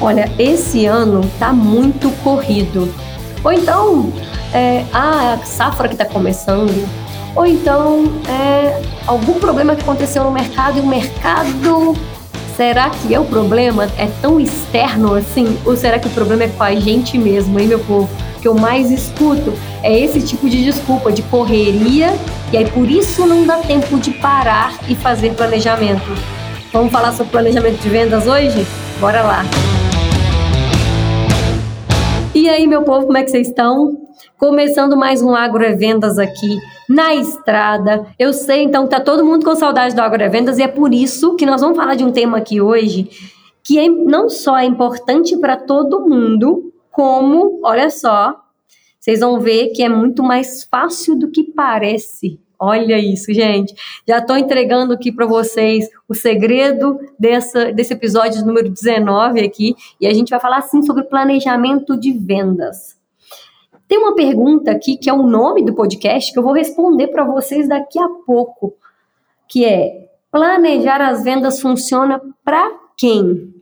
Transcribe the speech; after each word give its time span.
Olha, 0.00 0.30
esse 0.38 0.86
ano 0.86 1.22
tá 1.38 1.52
muito 1.52 2.10
corrido. 2.22 2.92
Ou 3.42 3.52
então, 3.52 4.12
é, 4.52 4.84
a 4.92 5.38
safra 5.44 5.88
que 5.88 5.94
está 5.94 6.04
começando, 6.04 6.88
ou 7.34 7.46
então 7.46 8.04
é, 8.28 8.80
algum 9.06 9.34
problema 9.34 9.76
que 9.76 9.82
aconteceu 9.82 10.24
no 10.24 10.30
mercado 10.30 10.78
e 10.78 10.80
o 10.80 10.86
mercado. 10.86 11.94
Será 12.56 12.88
que 12.88 13.14
é 13.14 13.20
o 13.20 13.24
problema? 13.26 13.86
É 13.98 14.08
tão 14.22 14.40
externo 14.40 15.14
assim? 15.14 15.58
Ou 15.66 15.76
será 15.76 15.98
que 15.98 16.08
o 16.08 16.10
problema 16.10 16.44
é 16.44 16.48
com 16.48 16.62
a 16.62 16.74
gente 16.74 17.18
mesmo, 17.18 17.60
hein, 17.60 17.66
meu 17.66 17.78
povo? 17.80 18.08
O 18.36 18.40
que 18.40 18.48
eu 18.48 18.54
mais 18.54 18.90
escuto 18.90 19.52
é 19.82 19.98
esse 19.98 20.22
tipo 20.22 20.48
de 20.48 20.64
desculpa, 20.64 21.12
de 21.12 21.20
correria, 21.22 22.14
e 22.50 22.56
aí 22.56 22.64
por 22.70 22.90
isso 22.90 23.26
não 23.26 23.46
dá 23.46 23.58
tempo 23.58 23.98
de 23.98 24.10
parar 24.12 24.72
e 24.88 24.94
fazer 24.94 25.34
planejamento. 25.34 26.16
Vamos 26.72 26.90
falar 26.90 27.12
sobre 27.12 27.30
planejamento 27.32 27.78
de 27.78 27.88
vendas 27.90 28.26
hoje? 28.26 28.66
Bora 28.98 29.22
lá! 29.22 29.44
E 32.46 32.48
aí, 32.48 32.64
meu 32.68 32.84
povo, 32.84 33.06
como 33.06 33.18
é 33.18 33.24
que 33.24 33.30
vocês 33.32 33.48
estão? 33.48 34.06
Começando 34.38 34.96
mais 34.96 35.20
um 35.20 35.34
Agro 35.34 35.64
é 35.64 35.74
Vendas 35.74 36.16
aqui 36.16 36.60
na 36.88 37.12
estrada. 37.12 38.06
Eu 38.16 38.32
sei, 38.32 38.62
então, 38.62 38.86
tá 38.86 39.00
todo 39.00 39.24
mundo 39.24 39.44
com 39.44 39.56
saudade 39.56 39.96
do 39.96 40.00
Agro 40.00 40.22
é 40.22 40.28
Vendas 40.28 40.56
e 40.56 40.62
é 40.62 40.68
por 40.68 40.94
isso 40.94 41.34
que 41.34 41.44
nós 41.44 41.60
vamos 41.60 41.76
falar 41.76 41.96
de 41.96 42.04
um 42.04 42.12
tema 42.12 42.38
aqui 42.38 42.60
hoje 42.60 43.10
que 43.64 43.80
é, 43.80 43.88
não 43.88 44.28
só 44.28 44.56
é 44.56 44.64
importante 44.64 45.36
para 45.38 45.56
todo 45.56 46.08
mundo, 46.08 46.72
como, 46.88 47.58
olha 47.64 47.90
só, 47.90 48.36
vocês 49.00 49.18
vão 49.18 49.40
ver 49.40 49.70
que 49.70 49.82
é 49.82 49.88
muito 49.88 50.22
mais 50.22 50.62
fácil 50.62 51.18
do 51.18 51.32
que 51.32 51.42
parece. 51.42 52.38
Olha 52.58 52.98
isso, 52.98 53.32
gente. 53.32 53.74
Já 54.06 54.18
estou 54.18 54.36
entregando 54.36 54.92
aqui 54.92 55.12
para 55.12 55.26
vocês 55.26 55.88
o 56.08 56.14
segredo 56.14 56.98
dessa, 57.18 57.72
desse 57.72 57.92
episódio 57.92 58.44
número 58.44 58.68
19 58.68 59.40
aqui. 59.40 59.74
E 60.00 60.06
a 60.06 60.14
gente 60.14 60.30
vai 60.30 60.40
falar, 60.40 60.62
sim, 60.62 60.82
sobre 60.82 61.04
planejamento 61.04 61.96
de 61.96 62.12
vendas. 62.12 62.96
Tem 63.88 63.98
uma 63.98 64.14
pergunta 64.14 64.70
aqui, 64.70 64.96
que 64.96 65.08
é 65.08 65.12
o 65.12 65.22
nome 65.22 65.64
do 65.64 65.74
podcast, 65.74 66.32
que 66.32 66.38
eu 66.38 66.42
vou 66.42 66.52
responder 66.52 67.08
para 67.08 67.24
vocês 67.24 67.68
daqui 67.68 67.98
a 67.98 68.08
pouco. 68.26 68.74
Que 69.48 69.64
é, 69.64 70.08
planejar 70.30 71.00
as 71.00 71.22
vendas 71.22 71.60
funciona 71.60 72.20
para 72.44 72.70
quem? 72.96 73.55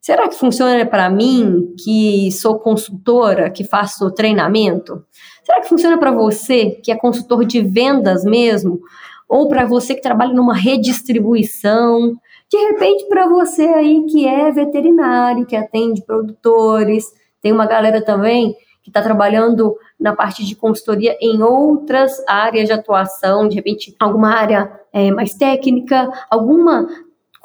Será 0.00 0.28
que 0.28 0.34
funciona 0.34 0.86
para 0.86 1.10
mim, 1.10 1.74
que 1.84 2.32
sou 2.32 2.58
consultora, 2.58 3.50
que 3.50 3.64
faço 3.64 4.10
treinamento? 4.10 5.04
Será 5.44 5.60
que 5.60 5.68
funciona 5.68 5.98
para 5.98 6.10
você, 6.10 6.80
que 6.82 6.90
é 6.90 6.96
consultor 6.96 7.44
de 7.44 7.60
vendas 7.60 8.24
mesmo? 8.24 8.80
Ou 9.28 9.46
para 9.46 9.66
você 9.66 9.94
que 9.94 10.00
trabalha 10.00 10.32
numa 10.32 10.54
redistribuição? 10.54 12.14
De 12.50 12.56
repente, 12.56 13.06
para 13.08 13.28
você 13.28 13.62
aí 13.62 14.06
que 14.06 14.26
é 14.26 14.50
veterinário, 14.50 15.46
que 15.46 15.54
atende 15.54 16.04
produtores, 16.04 17.04
tem 17.42 17.52
uma 17.52 17.66
galera 17.66 18.02
também 18.02 18.54
que 18.82 18.88
está 18.88 19.02
trabalhando 19.02 19.76
na 19.98 20.16
parte 20.16 20.44
de 20.44 20.56
consultoria 20.56 21.16
em 21.20 21.42
outras 21.42 22.22
áreas 22.26 22.66
de 22.66 22.72
atuação, 22.72 23.46
de 23.46 23.56
repente 23.56 23.94
alguma 24.00 24.30
área 24.34 24.72
é, 24.92 25.10
mais 25.10 25.34
técnica, 25.34 26.10
alguma 26.30 26.88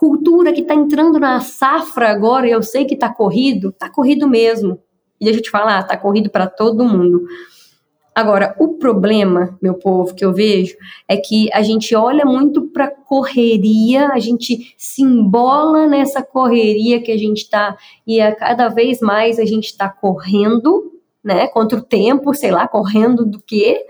cultura 0.05 0.53
que 0.53 0.61
está 0.61 0.75
entrando 0.75 1.19
na 1.19 1.39
safra 1.39 2.09
agora, 2.09 2.47
e 2.47 2.51
eu 2.51 2.61
sei 2.61 2.85
que 2.85 2.93
está 2.93 3.11
corrido, 3.11 3.69
está 3.69 3.89
corrido 3.89 4.27
mesmo. 4.27 4.79
E 5.19 5.25
deixa 5.25 5.39
eu 5.39 5.43
te 5.43 5.49
falar, 5.49 5.79
está 5.79 5.97
corrido 5.97 6.29
para 6.29 6.45
todo 6.45 6.85
mundo. 6.85 7.23
Agora, 8.13 8.55
o 8.59 8.75
problema, 8.75 9.57
meu 9.59 9.73
povo, 9.73 10.13
que 10.13 10.23
eu 10.23 10.31
vejo 10.31 10.77
é 11.07 11.17
que 11.17 11.49
a 11.51 11.63
gente 11.63 11.95
olha 11.95 12.23
muito 12.23 12.67
para 12.67 12.87
correria, 12.87 14.09
a 14.09 14.19
gente 14.19 14.75
se 14.77 15.01
embola 15.01 15.87
nessa 15.87 16.21
correria 16.21 17.01
que 17.01 17.11
a 17.11 17.17
gente 17.17 17.39
está 17.39 17.75
e 18.05 18.21
a 18.21 18.33
cada 18.33 18.69
vez 18.69 19.01
mais 19.01 19.39
a 19.39 19.45
gente 19.45 19.65
está 19.65 19.89
correndo, 19.89 20.93
né, 21.23 21.47
contra 21.47 21.79
o 21.79 21.81
tempo, 21.81 22.33
sei 22.35 22.51
lá, 22.51 22.67
correndo 22.67 23.25
do 23.25 23.41
quê? 23.41 23.83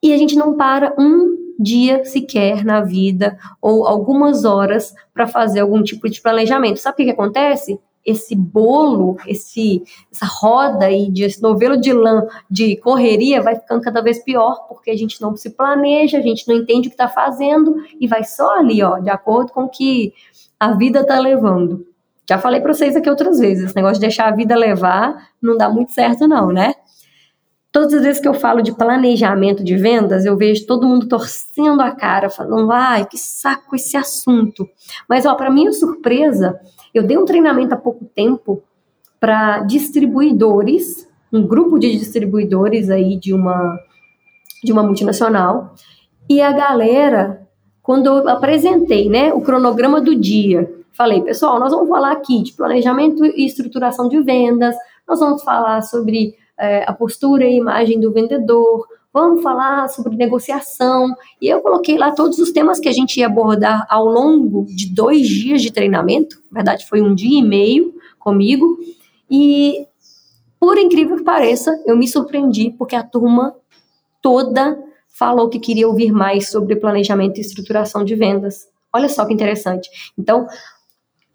E 0.00 0.12
a 0.12 0.16
gente 0.16 0.36
não 0.36 0.56
para 0.56 0.94
um 0.96 1.47
dia 1.58 2.04
sequer 2.04 2.64
na 2.64 2.80
vida 2.80 3.36
ou 3.60 3.86
algumas 3.86 4.44
horas 4.44 4.94
para 5.12 5.26
fazer 5.26 5.60
algum 5.60 5.82
tipo 5.82 6.08
de 6.08 6.20
planejamento. 6.20 6.78
Sabe 6.78 7.02
o 7.02 7.06
que, 7.06 7.10
acontece? 7.10 7.80
Esse 8.06 8.36
bolo, 8.36 9.16
esse, 9.26 9.82
essa 10.10 10.24
roda 10.24 10.86
aí 10.86 11.10
de 11.10 11.24
esse 11.24 11.42
novelo 11.42 11.76
de 11.76 11.92
lã 11.92 12.26
de 12.48 12.76
correria 12.76 13.42
vai 13.42 13.56
ficando 13.56 13.82
cada 13.82 14.00
vez 14.00 14.22
pior 14.22 14.66
porque 14.68 14.90
a 14.90 14.96
gente 14.96 15.20
não 15.20 15.36
se 15.36 15.50
planeja, 15.50 16.18
a 16.18 16.22
gente 16.22 16.46
não 16.46 16.54
entende 16.54 16.88
o 16.88 16.90
que 16.90 16.94
está 16.94 17.08
fazendo 17.08 17.74
e 18.00 18.06
vai 18.06 18.24
só 18.24 18.58
ali, 18.58 18.82
ó, 18.82 18.98
de 18.98 19.10
acordo 19.10 19.52
com 19.52 19.64
o 19.64 19.68
que 19.68 20.14
a 20.58 20.72
vida 20.72 21.00
está 21.00 21.18
levando. 21.18 21.86
Já 22.28 22.38
falei 22.38 22.60
para 22.60 22.72
vocês 22.72 22.94
aqui 22.94 23.08
outras 23.08 23.38
vezes, 23.38 23.64
esse 23.64 23.76
negócio 23.76 23.96
de 23.96 24.02
deixar 24.02 24.28
a 24.28 24.36
vida 24.36 24.54
levar 24.54 25.30
não 25.40 25.56
dá 25.56 25.68
muito 25.68 25.92
certo 25.92 26.28
não, 26.28 26.52
né? 26.52 26.74
Todas 27.70 27.92
as 27.92 28.02
vezes 28.02 28.20
que 28.20 28.28
eu 28.28 28.34
falo 28.34 28.62
de 28.62 28.72
planejamento 28.72 29.62
de 29.62 29.76
vendas, 29.76 30.24
eu 30.24 30.36
vejo 30.36 30.66
todo 30.66 30.86
mundo 30.86 31.06
torcendo 31.06 31.82
a 31.82 31.90
cara, 31.90 32.30
falando, 32.30 32.72
ai, 32.72 33.04
que 33.04 33.18
saco 33.18 33.76
esse 33.76 33.96
assunto. 33.96 34.66
Mas, 35.08 35.26
ó, 35.26 35.34
para 35.34 35.50
minha 35.50 35.70
surpresa, 35.72 36.58
eu 36.94 37.02
dei 37.02 37.18
um 37.18 37.26
treinamento 37.26 37.74
há 37.74 37.76
pouco 37.76 38.06
tempo 38.06 38.62
para 39.20 39.60
distribuidores, 39.60 41.06
um 41.30 41.46
grupo 41.46 41.78
de 41.78 41.96
distribuidores 41.96 42.88
aí 42.88 43.16
de 43.16 43.34
uma, 43.34 43.78
de 44.64 44.72
uma 44.72 44.82
multinacional, 44.82 45.74
e 46.28 46.40
a 46.40 46.52
galera, 46.52 47.46
quando 47.82 48.06
eu 48.06 48.28
apresentei, 48.28 49.10
né, 49.10 49.32
o 49.32 49.42
cronograma 49.42 50.00
do 50.00 50.14
dia, 50.14 50.70
falei, 50.92 51.20
pessoal, 51.20 51.60
nós 51.60 51.72
vamos 51.72 51.88
falar 51.88 52.12
aqui 52.12 52.42
de 52.42 52.52
planejamento 52.54 53.24
e 53.24 53.44
estruturação 53.44 54.08
de 54.08 54.20
vendas, 54.20 54.74
nós 55.06 55.20
vamos 55.20 55.42
falar 55.42 55.82
sobre 55.82 56.34
é, 56.58 56.84
a 56.86 56.92
postura 56.92 57.44
e 57.44 57.48
a 57.48 57.56
imagem 57.56 58.00
do 58.00 58.12
vendedor, 58.12 58.86
vamos 59.12 59.42
falar 59.42 59.88
sobre 59.88 60.16
negociação. 60.16 61.14
E 61.40 61.48
eu 61.48 61.60
coloquei 61.60 61.96
lá 61.96 62.12
todos 62.12 62.38
os 62.38 62.52
temas 62.52 62.78
que 62.78 62.88
a 62.88 62.92
gente 62.92 63.18
ia 63.18 63.26
abordar 63.26 63.86
ao 63.88 64.06
longo 64.06 64.64
de 64.64 64.92
dois 64.92 65.26
dias 65.26 65.62
de 65.62 65.72
treinamento. 65.72 66.36
Na 66.50 66.60
verdade, 66.60 66.86
foi 66.86 67.00
um 67.00 67.14
dia 67.14 67.38
e 67.38 67.42
meio 67.42 67.94
comigo. 68.18 68.78
E, 69.30 69.86
por 70.58 70.78
incrível 70.78 71.16
que 71.16 71.24
pareça, 71.24 71.70
eu 71.86 71.96
me 71.96 72.08
surpreendi, 72.08 72.74
porque 72.78 72.96
a 72.96 73.02
turma 73.02 73.54
toda 74.20 74.78
falou 75.08 75.48
que 75.48 75.58
queria 75.58 75.88
ouvir 75.88 76.12
mais 76.12 76.48
sobre 76.48 76.76
planejamento 76.76 77.38
e 77.38 77.40
estruturação 77.40 78.04
de 78.04 78.14
vendas. 78.14 78.68
Olha 78.92 79.08
só 79.08 79.24
que 79.24 79.34
interessante. 79.34 79.88
Então, 80.16 80.46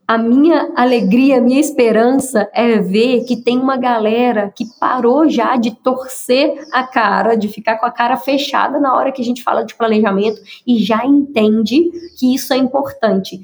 a 0.07 0.17
minha 0.17 0.71
alegria, 0.75 1.37
a 1.37 1.41
minha 1.41 1.59
esperança 1.59 2.49
é 2.53 2.79
ver 2.79 3.23
que 3.23 3.37
tem 3.37 3.57
uma 3.57 3.77
galera 3.77 4.51
que 4.53 4.65
parou 4.79 5.29
já 5.29 5.55
de 5.55 5.71
torcer 5.71 6.67
a 6.73 6.83
cara, 6.83 7.35
de 7.35 7.47
ficar 7.47 7.77
com 7.77 7.85
a 7.85 7.91
cara 7.91 8.17
fechada 8.17 8.79
na 8.79 8.93
hora 8.93 9.11
que 9.11 9.21
a 9.21 9.25
gente 9.25 9.41
fala 9.41 9.63
de 9.63 9.75
planejamento 9.75 10.41
e 10.67 10.77
já 10.77 11.05
entende 11.05 11.89
que 12.17 12.35
isso 12.35 12.53
é 12.53 12.57
importante. 12.57 13.41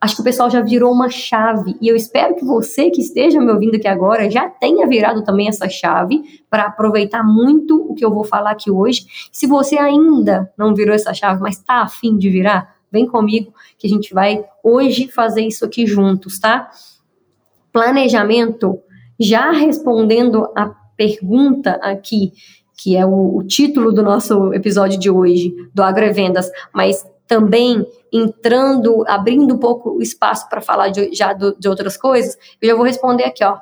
Acho 0.00 0.16
que 0.16 0.22
o 0.22 0.24
pessoal 0.24 0.50
já 0.50 0.62
virou 0.62 0.90
uma 0.90 1.10
chave 1.10 1.76
e 1.80 1.86
eu 1.86 1.94
espero 1.94 2.34
que 2.34 2.44
você 2.44 2.90
que 2.90 3.02
esteja 3.02 3.38
me 3.38 3.52
ouvindo 3.52 3.76
aqui 3.76 3.86
agora 3.86 4.30
já 4.30 4.48
tenha 4.48 4.86
virado 4.88 5.22
também 5.22 5.46
essa 5.46 5.68
chave 5.68 6.42
para 6.48 6.64
aproveitar 6.64 7.22
muito 7.22 7.76
o 7.86 7.94
que 7.94 8.04
eu 8.04 8.10
vou 8.10 8.24
falar 8.24 8.52
aqui 8.52 8.70
hoje. 8.70 9.04
Se 9.30 9.46
você 9.46 9.78
ainda 9.78 10.50
não 10.56 10.74
virou 10.74 10.94
essa 10.94 11.12
chave, 11.12 11.42
mas 11.42 11.58
está 11.58 11.82
afim 11.82 12.16
de 12.16 12.30
virar, 12.30 12.79
Vem 12.92 13.06
comigo 13.06 13.52
que 13.78 13.86
a 13.86 13.90
gente 13.90 14.12
vai 14.12 14.44
hoje 14.62 15.08
fazer 15.08 15.42
isso 15.42 15.64
aqui 15.64 15.86
juntos, 15.86 16.38
tá? 16.38 16.70
Planejamento, 17.72 18.80
já 19.18 19.50
respondendo 19.52 20.50
a 20.56 20.74
pergunta 20.96 21.72
aqui, 21.82 22.32
que 22.76 22.96
é 22.96 23.04
o, 23.06 23.36
o 23.36 23.44
título 23.44 23.92
do 23.92 24.02
nosso 24.02 24.52
episódio 24.54 24.98
de 24.98 25.10
hoje, 25.10 25.54
do 25.74 25.82
Agrovendas, 25.82 26.50
mas 26.74 27.06
também 27.26 27.86
entrando, 28.12 29.04
abrindo 29.06 29.54
um 29.54 29.58
pouco 29.58 29.90
o 29.90 30.02
espaço 30.02 30.48
para 30.48 30.60
falar 30.60 30.88
de, 30.88 31.14
já 31.14 31.32
do, 31.32 31.56
de 31.56 31.68
outras 31.68 31.96
coisas, 31.96 32.36
eu 32.60 32.68
já 32.68 32.74
vou 32.74 32.84
responder 32.84 33.24
aqui, 33.24 33.44
ó. 33.44 33.56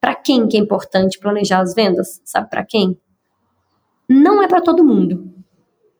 Para 0.00 0.16
quem 0.16 0.48
que 0.48 0.56
é 0.56 0.60
importante 0.60 1.20
planejar 1.20 1.60
as 1.60 1.72
vendas? 1.74 2.20
Sabe 2.24 2.50
para 2.50 2.64
quem? 2.64 2.98
Não 4.08 4.42
é 4.42 4.48
para 4.48 4.60
todo 4.60 4.82
mundo. 4.82 5.32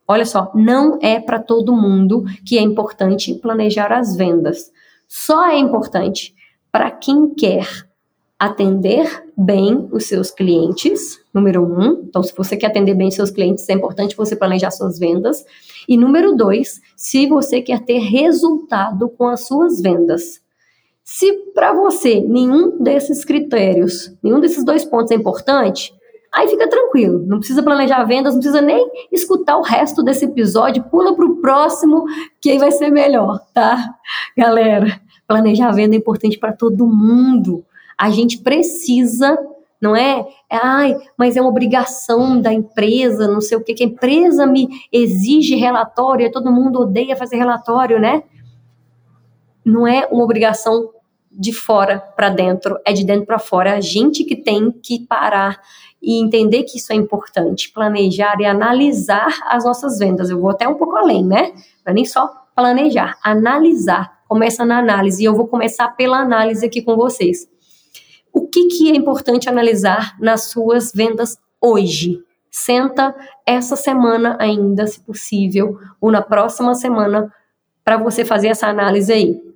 Olha 0.06 0.26
só, 0.26 0.50
não 0.54 0.98
é 1.00 1.20
para 1.20 1.38
todo 1.38 1.76
mundo 1.76 2.24
que 2.44 2.58
é 2.58 2.60
importante 2.60 3.34
planejar 3.34 3.92
as 3.92 4.16
vendas. 4.16 4.70
Só 5.08 5.46
é 5.46 5.58
importante 5.58 6.34
para 6.70 6.90
quem 6.90 7.34
quer 7.34 7.66
atender 8.38 9.24
bem 9.36 9.88
os 9.92 10.06
seus 10.06 10.32
clientes, 10.32 11.20
número 11.32 11.62
um. 11.62 12.02
Então, 12.08 12.24
se 12.24 12.34
você 12.36 12.56
quer 12.56 12.66
atender 12.66 12.94
bem 12.94 13.08
seus 13.08 13.30
clientes, 13.30 13.68
é 13.68 13.72
importante 13.72 14.16
você 14.16 14.34
planejar 14.34 14.72
suas 14.72 14.98
vendas. 14.98 15.44
E 15.88 15.96
número 15.96 16.34
dois, 16.34 16.80
se 16.96 17.28
você 17.28 17.62
quer 17.62 17.84
ter 17.84 17.98
resultado 17.98 19.08
com 19.08 19.28
as 19.28 19.46
suas 19.46 19.80
vendas. 19.80 20.40
Se 21.04 21.32
para 21.54 21.72
você 21.72 22.20
nenhum 22.20 22.82
desses 22.82 23.24
critérios, 23.24 24.12
nenhum 24.22 24.40
desses 24.40 24.64
dois 24.64 24.84
pontos 24.84 25.12
é 25.12 25.14
importante, 25.14 25.92
Aí 26.34 26.48
fica 26.48 26.68
tranquilo, 26.68 27.22
não 27.26 27.38
precisa 27.38 27.62
planejar 27.62 28.04
vendas, 28.04 28.32
não 28.32 28.40
precisa 28.40 28.62
nem 28.62 28.88
escutar 29.12 29.58
o 29.58 29.62
resto 29.62 30.02
desse 30.02 30.24
episódio, 30.24 30.84
pula 30.84 31.14
para 31.14 31.26
o 31.26 31.36
próximo, 31.36 32.04
que 32.40 32.50
aí 32.50 32.58
vai 32.58 32.72
ser 32.72 32.90
melhor, 32.90 33.38
tá? 33.52 33.94
Galera, 34.36 34.98
planejar 35.28 35.70
venda 35.72 35.94
é 35.94 35.98
importante 35.98 36.38
para 36.38 36.52
todo 36.52 36.86
mundo. 36.86 37.64
A 37.98 38.08
gente 38.08 38.38
precisa 38.38 39.36
não 39.82 39.96
é? 39.96 40.20
é? 40.48 40.58
Ai, 40.62 40.96
mas 41.18 41.36
é 41.36 41.40
uma 41.40 41.50
obrigação 41.50 42.40
da 42.40 42.52
empresa, 42.52 43.26
não 43.26 43.40
sei 43.40 43.58
o 43.58 43.64
que, 43.64 43.74
que 43.74 43.82
a 43.82 43.86
empresa 43.86 44.46
me 44.46 44.68
exige 44.92 45.56
relatório, 45.56 46.30
todo 46.30 46.52
mundo 46.52 46.82
odeia 46.82 47.16
fazer 47.16 47.36
relatório, 47.36 47.98
né? 47.98 48.22
Não 49.64 49.84
é 49.84 50.06
uma 50.06 50.22
obrigação 50.22 50.88
de 51.38 51.52
fora 51.52 51.98
para 51.98 52.28
dentro, 52.28 52.78
é 52.84 52.92
de 52.92 53.04
dentro 53.04 53.26
para 53.26 53.38
fora. 53.38 53.74
A 53.74 53.80
gente 53.80 54.24
que 54.24 54.36
tem 54.36 54.70
que 54.70 55.06
parar 55.06 55.60
e 56.02 56.20
entender 56.20 56.64
que 56.64 56.78
isso 56.78 56.92
é 56.92 56.96
importante, 56.96 57.70
planejar 57.72 58.36
e 58.40 58.44
analisar 58.44 59.28
as 59.46 59.64
nossas 59.64 59.98
vendas. 59.98 60.30
Eu 60.30 60.40
vou 60.40 60.50
até 60.50 60.66
um 60.68 60.74
pouco 60.74 60.96
além, 60.96 61.24
né? 61.24 61.52
Não 61.84 61.90
é 61.90 61.92
nem 61.92 62.04
só 62.04 62.28
planejar, 62.56 63.16
analisar. 63.22 64.20
Começa 64.28 64.64
na 64.64 64.78
análise 64.78 65.22
e 65.22 65.26
eu 65.26 65.34
vou 65.34 65.46
começar 65.46 65.88
pela 65.90 66.18
análise 66.18 66.66
aqui 66.66 66.82
com 66.82 66.96
vocês. 66.96 67.48
O 68.32 68.48
que, 68.48 68.66
que 68.66 68.90
é 68.90 68.96
importante 68.96 69.48
analisar 69.48 70.16
nas 70.18 70.50
suas 70.50 70.92
vendas 70.92 71.38
hoje? 71.60 72.18
Senta 72.50 73.14
essa 73.46 73.76
semana 73.76 74.36
ainda, 74.40 74.86
se 74.86 75.00
possível, 75.00 75.78
ou 76.00 76.10
na 76.10 76.20
próxima 76.20 76.74
semana, 76.74 77.32
para 77.84 77.96
você 77.96 78.24
fazer 78.24 78.48
essa 78.48 78.66
análise 78.66 79.12
aí. 79.12 79.51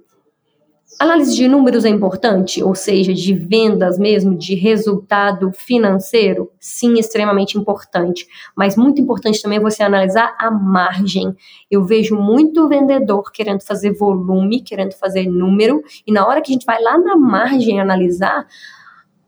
Análise 0.99 1.37
de 1.37 1.47
números 1.47 1.85
é 1.85 1.91
importante, 1.91 2.63
ou 2.63 2.75
seja, 2.75 3.13
de 3.13 3.35
vendas 3.35 3.99
mesmo, 3.99 4.35
de 4.35 4.55
resultado 4.55 5.53
financeiro? 5.53 6.51
Sim, 6.59 6.95
extremamente 6.95 7.59
importante. 7.59 8.27
Mas 8.57 8.77
muito 8.77 8.99
importante 8.99 9.43
também 9.43 9.59
é 9.59 9.61
você 9.61 9.83
analisar 9.83 10.35
a 10.39 10.51
margem. 10.51 11.37
Eu 11.71 11.85
vejo 11.85 12.17
muito 12.17 12.67
vendedor 12.67 13.31
querendo 13.31 13.63
fazer 13.63 13.93
volume, 13.93 14.63
querendo 14.63 14.95
fazer 14.95 15.27
número, 15.27 15.83
e 16.07 16.13
na 16.13 16.27
hora 16.27 16.41
que 16.41 16.51
a 16.51 16.55
gente 16.55 16.65
vai 16.65 16.83
lá 16.83 16.97
na 16.97 17.15
margem 17.15 17.79
analisar, 17.79 18.47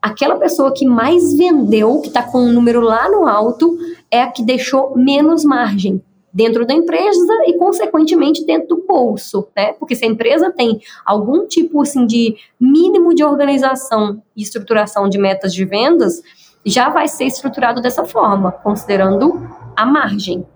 aquela 0.01 0.37
pessoa 0.37 0.73
que 0.73 0.87
mais 0.87 1.37
vendeu, 1.37 2.01
que 2.01 2.09
está 2.09 2.23
com 2.23 2.39
um 2.39 2.53
número 2.53 2.81
lá 2.81 3.11
no 3.11 3.27
alto, 3.27 3.77
é 4.11 4.23
a 4.23 4.33
que 4.33 4.43
deixou 4.43 4.97
menos 4.97 5.45
margem 5.45 6.03
dentro 6.33 6.67
da 6.67 6.75
empresa 6.75 7.33
e, 7.47 7.55
consequentemente, 7.55 8.45
dentro 8.45 8.77
do 8.77 8.85
bolso, 8.87 9.49
né? 9.57 9.73
Porque 9.75 9.95
se 9.95 10.05
a 10.05 10.09
empresa 10.09 10.51
tem 10.51 10.81
algum 11.05 11.47
tipo, 11.47 11.81
assim, 11.81 12.07
de 12.07 12.37
mínimo 12.61 13.15
de 13.15 13.25
organização 13.25 14.23
e 14.37 14.43
estruturação 14.43 15.09
de 15.09 15.19
metas 15.19 15.55
de 15.55 15.65
vendas, 15.65 16.23
já 16.65 16.91
vai 16.91 17.09
ser 17.09 17.25
estruturado 17.25 17.81
dessa 17.81 18.05
forma, 18.05 18.53
considerando 18.53 19.49
a 19.77 19.87
margem. 19.87 20.47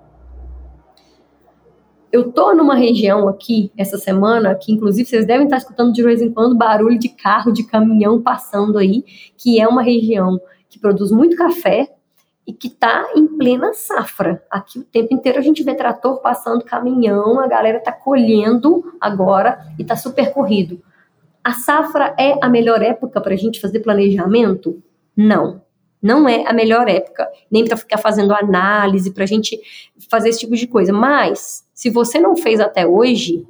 Eu 2.12 2.30
tô 2.30 2.54
numa 2.54 2.74
região 2.74 3.26
aqui 3.26 3.72
essa 3.74 3.96
semana 3.96 4.54
que 4.54 4.70
inclusive 4.70 5.08
vocês 5.08 5.24
devem 5.24 5.44
estar 5.44 5.56
escutando 5.56 5.94
de 5.94 6.02
vez 6.02 6.20
em 6.20 6.30
quando 6.30 6.54
barulho 6.54 6.98
de 6.98 7.08
carro, 7.08 7.50
de 7.50 7.64
caminhão 7.64 8.20
passando 8.20 8.76
aí, 8.76 9.02
que 9.38 9.58
é 9.58 9.66
uma 9.66 9.82
região 9.82 10.38
que 10.68 10.78
produz 10.78 11.10
muito 11.10 11.36
café, 11.36 11.88
e 12.46 12.52
que 12.52 12.68
está 12.68 13.10
em 13.14 13.26
plena 13.26 13.72
safra. 13.72 14.42
Aqui 14.50 14.78
o 14.78 14.84
tempo 14.84 15.14
inteiro 15.14 15.38
a 15.38 15.42
gente 15.42 15.62
vê 15.62 15.74
trator 15.74 16.20
passando, 16.20 16.64
caminhão, 16.64 17.40
a 17.40 17.46
galera 17.46 17.78
está 17.78 17.92
colhendo 17.92 18.92
agora 19.00 19.64
e 19.78 19.82
está 19.82 19.96
super 19.96 20.32
corrido. 20.32 20.82
A 21.44 21.52
safra 21.52 22.14
é 22.18 22.36
a 22.40 22.48
melhor 22.48 22.82
época 22.82 23.20
para 23.20 23.34
a 23.34 23.36
gente 23.36 23.60
fazer 23.60 23.80
planejamento? 23.80 24.82
Não. 25.16 25.62
Não 26.00 26.28
é 26.28 26.44
a 26.46 26.52
melhor 26.52 26.88
época, 26.88 27.28
nem 27.48 27.64
para 27.64 27.76
ficar 27.76 27.98
fazendo 27.98 28.34
análise, 28.34 29.12
para 29.12 29.22
a 29.22 29.26
gente 29.26 29.60
fazer 30.10 30.30
esse 30.30 30.40
tipo 30.40 30.56
de 30.56 30.66
coisa. 30.66 30.92
Mas, 30.92 31.64
se 31.72 31.90
você 31.90 32.18
não 32.18 32.36
fez 32.36 32.58
até 32.58 32.84
hoje, 32.84 33.46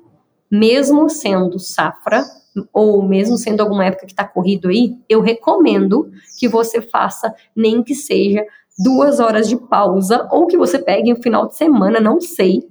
mesmo 0.50 1.09
sendo 1.09 1.59
safra, 1.59 2.23
ou 2.71 3.03
mesmo 3.03 3.38
sendo 3.38 3.62
alguma 3.62 3.87
época 3.87 4.05
que 4.05 4.12
está 4.12 4.25
corrido 4.25 4.69
aí, 4.69 4.99
eu 5.09 5.23
recomendo 5.23 6.11
que 6.38 6.47
você 6.47 6.83
faça, 6.83 7.35
nem 7.56 7.83
que 7.83 7.95
seja 7.95 8.45
duas 8.79 9.21
horas 9.21 9.49
de 9.49 9.57
pausa, 9.57 10.29
ou 10.31 10.47
que 10.47 10.57
você 10.57 10.79
pegue 10.79 11.13
um 11.13 11.23
final 11.23 11.47
de 11.47 11.57
semana, 11.57 12.01
não 12.01 12.21
sei, 12.21 12.63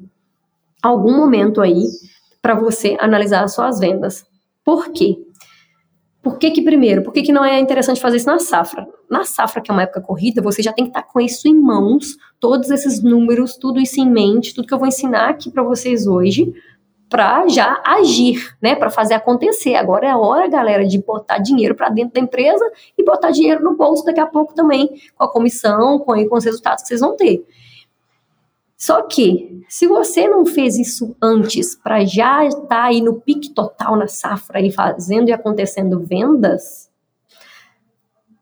algum 0.82 1.16
momento 1.16 1.62
aí, 1.62 1.86
para 2.42 2.56
você 2.56 2.98
analisar 3.00 3.44
as 3.44 3.54
suas 3.54 3.80
vendas. 3.80 4.26
Por 4.64 4.92
quê? 4.92 5.18
Por 6.22 6.38
que, 6.38 6.52
que 6.52 6.62
primeiro, 6.62 7.02
por 7.02 7.12
que, 7.12 7.24
que 7.24 7.32
não 7.32 7.44
é 7.44 7.60
interessante 7.60 8.00
fazer 8.00 8.18
isso 8.18 8.28
na 8.28 8.38
safra? 8.38 8.88
Na 9.10 9.24
safra, 9.24 9.60
que 9.60 9.72
é 9.72 9.74
uma 9.74 9.84
época 9.84 10.02
corrida, 10.02 10.42
você 10.42 10.62
já 10.62 10.72
tem 10.72 10.86
que 10.86 10.92
estar 10.92 11.02
tá 11.02 11.08
com 11.08 11.20
isso 11.20 11.48
em 11.48 11.56
mãos, 11.56 12.16
todos 12.40 12.70
esses 12.70 13.02
números, 13.02 13.58
tudo 13.58 13.80
isso 13.80 14.00
em 14.00 14.10
mente, 14.10 14.54
tudo 14.54 14.68
que 14.68 14.74
eu 14.74 14.78
vou 14.78 14.88
ensinar 14.88 15.30
aqui 15.30 15.50
para 15.50 15.64
vocês 15.64 16.06
hoje, 16.06 16.54
para 17.12 17.46
já 17.50 17.84
agir, 17.86 18.56
né, 18.62 18.74
para 18.74 18.90
fazer 18.90 19.16
acontecer. 19.16 19.76
Agora 19.76 20.08
é 20.08 20.10
a 20.10 20.18
hora, 20.18 20.48
galera, 20.48 20.88
de 20.88 20.98
botar 20.98 21.40
dinheiro 21.40 21.76
para 21.76 21.90
dentro 21.90 22.14
da 22.14 22.22
empresa 22.22 22.66
e 22.98 23.04
botar 23.04 23.32
dinheiro 23.32 23.62
no 23.62 23.76
bolso 23.76 24.06
daqui 24.06 24.22
a 24.22 24.26
pouco 24.26 24.56
também, 24.56 24.90
com 25.18 25.24
a 25.26 25.30
comissão, 25.30 26.00
com, 26.00 26.26
com 26.30 26.38
os 26.38 26.46
resultados 26.46 26.84
que 26.84 26.88
vocês 26.88 27.02
vão 27.02 27.18
ter. 27.18 27.46
Só 28.78 29.02
que, 29.02 29.62
se 29.68 29.88
você 29.88 30.26
não 30.26 30.46
fez 30.46 30.78
isso 30.78 31.14
antes, 31.22 31.76
para 31.76 32.06
já 32.06 32.46
estar 32.46 32.66
tá 32.66 32.84
aí 32.86 33.02
no 33.02 33.20
pique 33.20 33.50
total 33.50 33.98
na 33.98 34.08
safra 34.08 34.62
e 34.62 34.72
fazendo 34.72 35.28
e 35.28 35.34
acontecendo 35.34 36.00
vendas, 36.00 36.90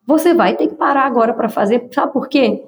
você 0.05 0.31
vai 0.31 0.55
ter 0.55 0.67
que 0.67 0.75
parar 0.75 1.07
agora 1.07 1.33
para 1.33 1.49
fazer. 1.49 1.89
Sabe 1.91 2.13
por 2.13 2.29
quê? 2.29 2.67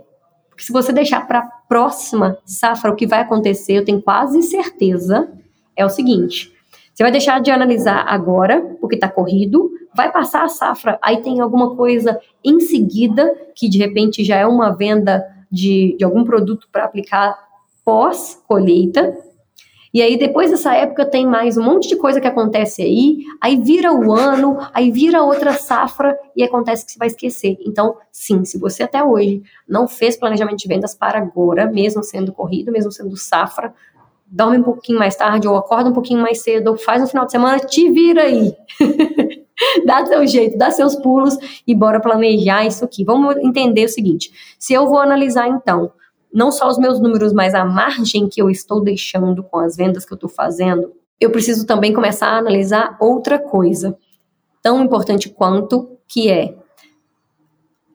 Porque 0.49 0.63
se 0.63 0.73
você 0.73 0.91
deixar 0.91 1.27
para 1.27 1.43
próxima 1.69 2.39
safra 2.43 2.91
o 2.91 2.95
que 2.95 3.05
vai 3.05 3.19
acontecer, 3.19 3.73
eu 3.73 3.85
tenho 3.85 4.01
quase 4.01 4.41
certeza 4.41 5.31
é 5.81 5.85
o 5.85 5.89
seguinte: 5.89 6.51
você 6.93 7.03
vai 7.03 7.11
deixar 7.11 7.41
de 7.41 7.51
analisar 7.51 8.05
agora, 8.07 8.61
porque 8.79 8.95
está 8.95 9.09
corrido, 9.09 9.71
vai 9.95 10.11
passar 10.11 10.43
a 10.43 10.47
safra, 10.47 10.99
aí 11.01 11.21
tem 11.21 11.39
alguma 11.39 11.75
coisa 11.75 12.19
em 12.43 12.59
seguida, 12.59 13.33
que 13.55 13.69
de 13.69 13.77
repente 13.77 14.23
já 14.23 14.37
é 14.37 14.45
uma 14.45 14.69
venda 14.75 15.25
de, 15.51 15.95
de 15.97 16.03
algum 16.03 16.23
produto 16.23 16.67
para 16.71 16.85
aplicar 16.85 17.37
pós-colheita. 17.83 19.17
E 19.93 20.01
aí, 20.01 20.17
depois 20.17 20.49
dessa 20.49 20.73
época, 20.73 21.05
tem 21.05 21.25
mais 21.25 21.57
um 21.57 21.63
monte 21.63 21.89
de 21.89 21.97
coisa 21.97 22.21
que 22.21 22.27
acontece 22.27 22.81
aí, 22.81 23.25
aí 23.41 23.57
vira 23.59 23.91
o 23.91 24.13
ano, 24.13 24.57
aí 24.73 24.89
vira 24.89 25.21
outra 25.21 25.51
safra 25.51 26.17
e 26.33 26.41
acontece 26.41 26.85
que 26.85 26.93
você 26.93 26.99
vai 26.99 27.09
esquecer. 27.09 27.57
Então, 27.65 27.97
sim, 28.09 28.45
se 28.45 28.57
você 28.57 28.83
até 28.83 29.03
hoje 29.03 29.43
não 29.67 29.89
fez 29.89 30.15
planejamento 30.15 30.59
de 30.59 30.67
vendas 30.67 30.95
para 30.95 31.19
agora, 31.19 31.69
mesmo 31.69 32.01
sendo 32.03 32.31
corrido, 32.31 32.71
mesmo 32.71 32.89
sendo 32.89 33.17
safra, 33.17 33.73
dorme 34.31 34.59
um 34.59 34.63
pouquinho 34.63 34.97
mais 34.97 35.15
tarde, 35.15 35.47
ou 35.47 35.57
acorda 35.57 35.89
um 35.89 35.93
pouquinho 35.93 36.21
mais 36.21 36.41
cedo, 36.41 36.69
ou 36.69 36.77
faz 36.77 37.01
no 37.01 37.07
final 37.07 37.25
de 37.25 37.31
semana, 37.33 37.59
te 37.59 37.91
vira 37.91 38.23
aí. 38.23 38.55
dá 39.85 40.05
seu 40.05 40.25
jeito, 40.25 40.57
dá 40.57 40.71
seus 40.71 40.95
pulos 40.95 41.37
e 41.67 41.75
bora 41.75 41.99
planejar 41.99 42.65
isso 42.65 42.85
aqui. 42.85 43.03
Vamos 43.03 43.35
entender 43.37 43.85
o 43.85 43.89
seguinte: 43.89 44.31
se 44.57 44.73
eu 44.73 44.87
vou 44.87 44.99
analisar 44.99 45.49
então, 45.49 45.91
não 46.33 46.49
só 46.49 46.69
os 46.69 46.77
meus 46.77 46.99
números, 46.99 47.33
mas 47.33 47.53
a 47.53 47.65
margem 47.65 48.29
que 48.29 48.41
eu 48.41 48.49
estou 48.49 48.81
deixando 48.81 49.43
com 49.43 49.59
as 49.59 49.75
vendas 49.75 50.05
que 50.05 50.13
eu 50.13 50.15
estou 50.15 50.29
fazendo, 50.29 50.93
eu 51.19 51.29
preciso 51.29 51.67
também 51.67 51.93
começar 51.93 52.27
a 52.27 52.37
analisar 52.37 52.95
outra 53.01 53.37
coisa, 53.37 53.97
tão 54.61 54.81
importante 54.81 55.29
quanto, 55.29 55.97
que 56.07 56.29
é 56.29 56.55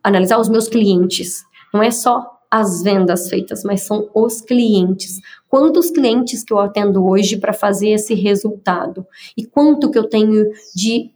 analisar 0.04 0.38
os 0.38 0.48
meus 0.50 0.68
clientes. 0.68 1.44
Não 1.72 1.82
é 1.82 1.90
só 1.90 2.35
as 2.50 2.82
vendas 2.82 3.28
feitas, 3.28 3.62
mas 3.64 3.82
são 3.82 4.08
os 4.14 4.40
clientes. 4.40 5.20
Quantos 5.48 5.90
clientes 5.90 6.44
que 6.44 6.52
eu 6.52 6.58
atendo 6.58 7.06
hoje 7.06 7.36
para 7.36 7.52
fazer 7.52 7.90
esse 7.90 8.14
resultado? 8.14 9.06
E 9.36 9.44
quanto 9.44 9.90
que 9.90 9.98
eu 9.98 10.08
tenho 10.08 10.50
de 10.74 11.10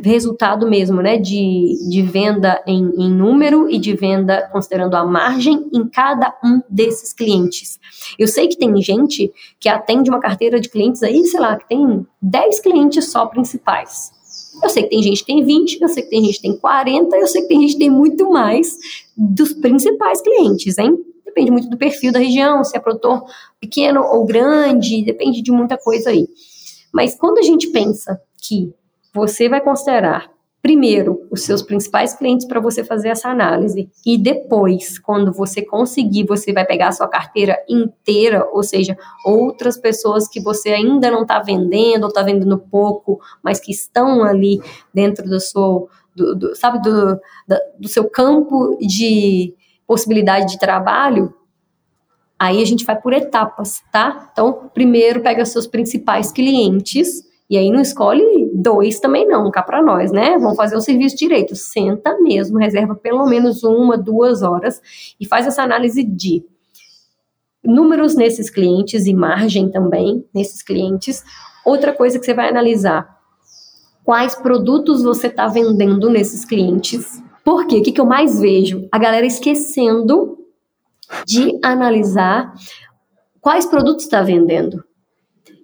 resultado 0.00 0.68
mesmo, 0.68 1.02
né? 1.02 1.18
De, 1.18 1.76
de 1.88 2.02
venda 2.02 2.62
em, 2.66 2.90
em 2.96 3.10
número 3.10 3.68
e 3.68 3.78
de 3.78 3.94
venda 3.94 4.48
considerando 4.50 4.94
a 4.94 5.04
margem 5.04 5.68
em 5.72 5.86
cada 5.86 6.34
um 6.42 6.62
desses 6.68 7.12
clientes. 7.12 7.78
Eu 8.18 8.26
sei 8.26 8.48
que 8.48 8.56
tem 8.56 8.74
gente 8.80 9.30
que 9.60 9.68
atende 9.68 10.08
uma 10.08 10.20
carteira 10.20 10.58
de 10.58 10.68
clientes 10.68 11.02
aí, 11.02 11.24
sei 11.26 11.40
lá, 11.40 11.56
que 11.56 11.68
tem 11.68 12.06
10 12.20 12.60
clientes 12.60 13.10
só 13.10 13.26
principais. 13.26 14.12
Eu 14.62 14.68
sei 14.68 14.84
que 14.84 14.90
tem 14.90 15.02
gente 15.02 15.20
que 15.20 15.26
tem 15.26 15.44
20, 15.44 15.80
eu 15.80 15.88
sei 15.88 16.02
que 16.02 16.10
tem 16.10 16.24
gente 16.24 16.36
que 16.36 16.42
tem 16.42 16.56
40, 16.56 17.16
eu 17.16 17.26
sei 17.26 17.42
que 17.42 17.48
tem 17.48 17.60
gente 17.60 17.72
que 17.72 17.78
tem 17.78 17.90
muito 17.90 18.30
mais 18.30 18.76
dos 19.16 19.52
principais 19.54 20.20
clientes, 20.20 20.78
hein? 20.78 20.96
Depende 21.24 21.50
muito 21.50 21.70
do 21.70 21.78
perfil 21.78 22.12
da 22.12 22.18
região, 22.18 22.62
se 22.62 22.76
é 22.76 22.80
produtor 22.80 23.24
pequeno 23.60 24.02
ou 24.02 24.26
grande, 24.26 25.04
depende 25.04 25.42
de 25.42 25.50
muita 25.50 25.78
coisa 25.78 26.10
aí. 26.10 26.28
Mas 26.92 27.14
quando 27.14 27.38
a 27.38 27.42
gente 27.42 27.70
pensa 27.70 28.20
que 28.36 28.74
você 29.14 29.48
vai 29.48 29.60
considerar 29.60 30.30
primeiro 30.62 31.26
os 31.28 31.42
seus 31.42 31.60
principais 31.60 32.14
clientes 32.14 32.46
para 32.46 32.60
você 32.60 32.84
fazer 32.84 33.08
essa 33.08 33.28
análise 33.28 33.90
e 34.06 34.16
depois, 34.16 34.96
quando 34.96 35.32
você 35.32 35.60
conseguir, 35.60 36.24
você 36.24 36.52
vai 36.52 36.64
pegar 36.64 36.88
a 36.88 36.92
sua 36.92 37.08
carteira 37.08 37.58
inteira, 37.68 38.48
ou 38.52 38.62
seja, 38.62 38.96
outras 39.26 39.76
pessoas 39.76 40.28
que 40.28 40.40
você 40.40 40.70
ainda 40.70 41.10
não 41.10 41.22
está 41.22 41.40
vendendo 41.40 42.04
ou 42.04 42.08
está 42.08 42.22
vendendo 42.22 42.56
pouco, 42.56 43.20
mas 43.42 43.58
que 43.58 43.72
estão 43.72 44.22
ali 44.22 44.60
dentro 44.94 45.28
do 45.28 45.40
seu, 45.40 45.88
do, 46.14 46.34
do, 46.34 46.56
sabe, 46.56 46.80
do, 46.82 47.18
do 47.78 47.88
seu 47.88 48.08
campo 48.08 48.76
de 48.80 49.54
possibilidade 49.86 50.52
de 50.52 50.58
trabalho, 50.58 51.34
aí 52.38 52.62
a 52.62 52.64
gente 52.64 52.84
vai 52.84 53.00
por 53.00 53.12
etapas, 53.12 53.82
tá? 53.92 54.30
Então, 54.32 54.70
primeiro 54.74 55.20
pega 55.20 55.44
seus 55.44 55.66
principais 55.66 56.32
clientes 56.32 57.22
E 57.52 57.58
aí 57.58 57.70
não 57.70 57.82
escolhe 57.82 58.50
dois 58.54 58.98
também 58.98 59.28
não, 59.28 59.50
cá 59.50 59.62
para 59.62 59.82
nós, 59.82 60.10
né? 60.10 60.38
Vamos 60.38 60.56
fazer 60.56 60.74
o 60.74 60.80
serviço 60.80 61.14
direito. 61.14 61.54
Senta 61.54 62.18
mesmo, 62.18 62.58
reserva 62.58 62.94
pelo 62.94 63.26
menos 63.26 63.62
uma, 63.62 63.98
duas 63.98 64.40
horas 64.40 64.80
e 65.20 65.26
faz 65.26 65.46
essa 65.46 65.62
análise 65.62 66.02
de 66.02 66.42
números 67.62 68.16
nesses 68.16 68.48
clientes 68.48 69.06
e 69.06 69.12
margem 69.12 69.70
também 69.70 70.26
nesses 70.34 70.62
clientes. 70.62 71.22
Outra 71.62 71.92
coisa 71.92 72.18
que 72.18 72.24
você 72.24 72.32
vai 72.32 72.48
analisar, 72.48 73.11
quais 74.04 74.34
produtos 74.34 75.02
você 75.02 75.28
está 75.28 75.46
vendendo 75.46 76.10
nesses 76.10 76.44
clientes. 76.44 77.22
Por 77.44 77.66
quê? 77.66 77.78
O 77.78 77.82
que, 77.82 77.92
que 77.92 78.00
eu 78.00 78.06
mais 78.06 78.40
vejo? 78.40 78.88
A 78.90 78.98
galera 78.98 79.26
esquecendo 79.26 80.38
de 81.26 81.58
analisar 81.62 82.54
quais 83.40 83.66
produtos 83.66 84.04
está 84.04 84.22
vendendo. 84.22 84.84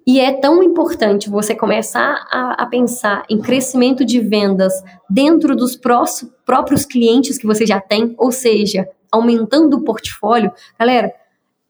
E 0.06 0.20
é 0.20 0.32
tão 0.32 0.62
importante 0.62 1.28
você 1.28 1.54
começar 1.54 2.26
a, 2.30 2.62
a, 2.62 2.66
pensar 2.66 3.24
em 3.28 3.40
crescimento 3.40 4.06
de 4.06 4.20
vendas 4.20 4.72
dentro 5.08 5.54
dos 5.54 5.76
próprios 5.76 6.86
clientes 6.86 7.36
que 7.36 7.46
você 7.46 7.66
já 7.66 7.78
tem, 7.78 8.14
ou 8.16 8.32
seja, 8.32 8.88
aumentando 9.12 9.76
o 9.76 9.84
portfólio. 9.84 10.50
Galera, 10.78 11.12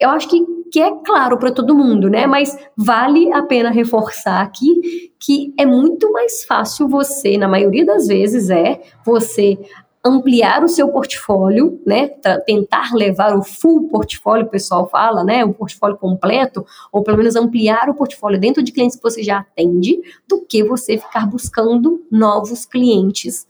eu 0.00 0.10
acho 0.10 0.28
que, 0.28 0.44
que 0.70 0.80
é 0.80 0.90
claro 1.04 1.38
para 1.38 1.50
todo 1.50 1.74
mundo, 1.74 2.08
né? 2.08 2.26
Mas 2.26 2.56
vale 2.76 3.32
a 3.32 3.42
pena 3.42 3.70
reforçar 3.70 4.40
aqui 4.40 5.12
que 5.18 5.52
é 5.58 5.66
muito 5.66 6.12
mais 6.12 6.44
fácil 6.44 6.88
você, 6.88 7.36
na 7.36 7.48
maioria 7.48 7.84
das 7.84 8.06
vezes, 8.06 8.48
é 8.50 8.80
você 9.04 9.58
ampliar 10.04 10.62
o 10.62 10.68
seu 10.68 10.88
portfólio, 10.88 11.80
né? 11.84 12.08
Tentar 12.46 12.94
levar 12.94 13.36
o 13.36 13.42
full 13.42 13.88
portfólio, 13.88 14.46
o 14.46 14.50
pessoal 14.50 14.88
fala, 14.88 15.24
né? 15.24 15.44
O 15.44 15.52
portfólio 15.52 15.96
completo, 15.96 16.64
ou 16.92 17.02
pelo 17.02 17.18
menos 17.18 17.34
ampliar 17.34 17.90
o 17.90 17.94
portfólio 17.94 18.38
dentro 18.38 18.62
de 18.62 18.72
clientes 18.72 18.96
que 18.96 19.02
você 19.02 19.22
já 19.22 19.38
atende, 19.38 20.00
do 20.28 20.44
que 20.46 20.62
você 20.62 20.96
ficar 20.96 21.26
buscando 21.26 22.04
novos 22.10 22.64
clientes. 22.64 23.46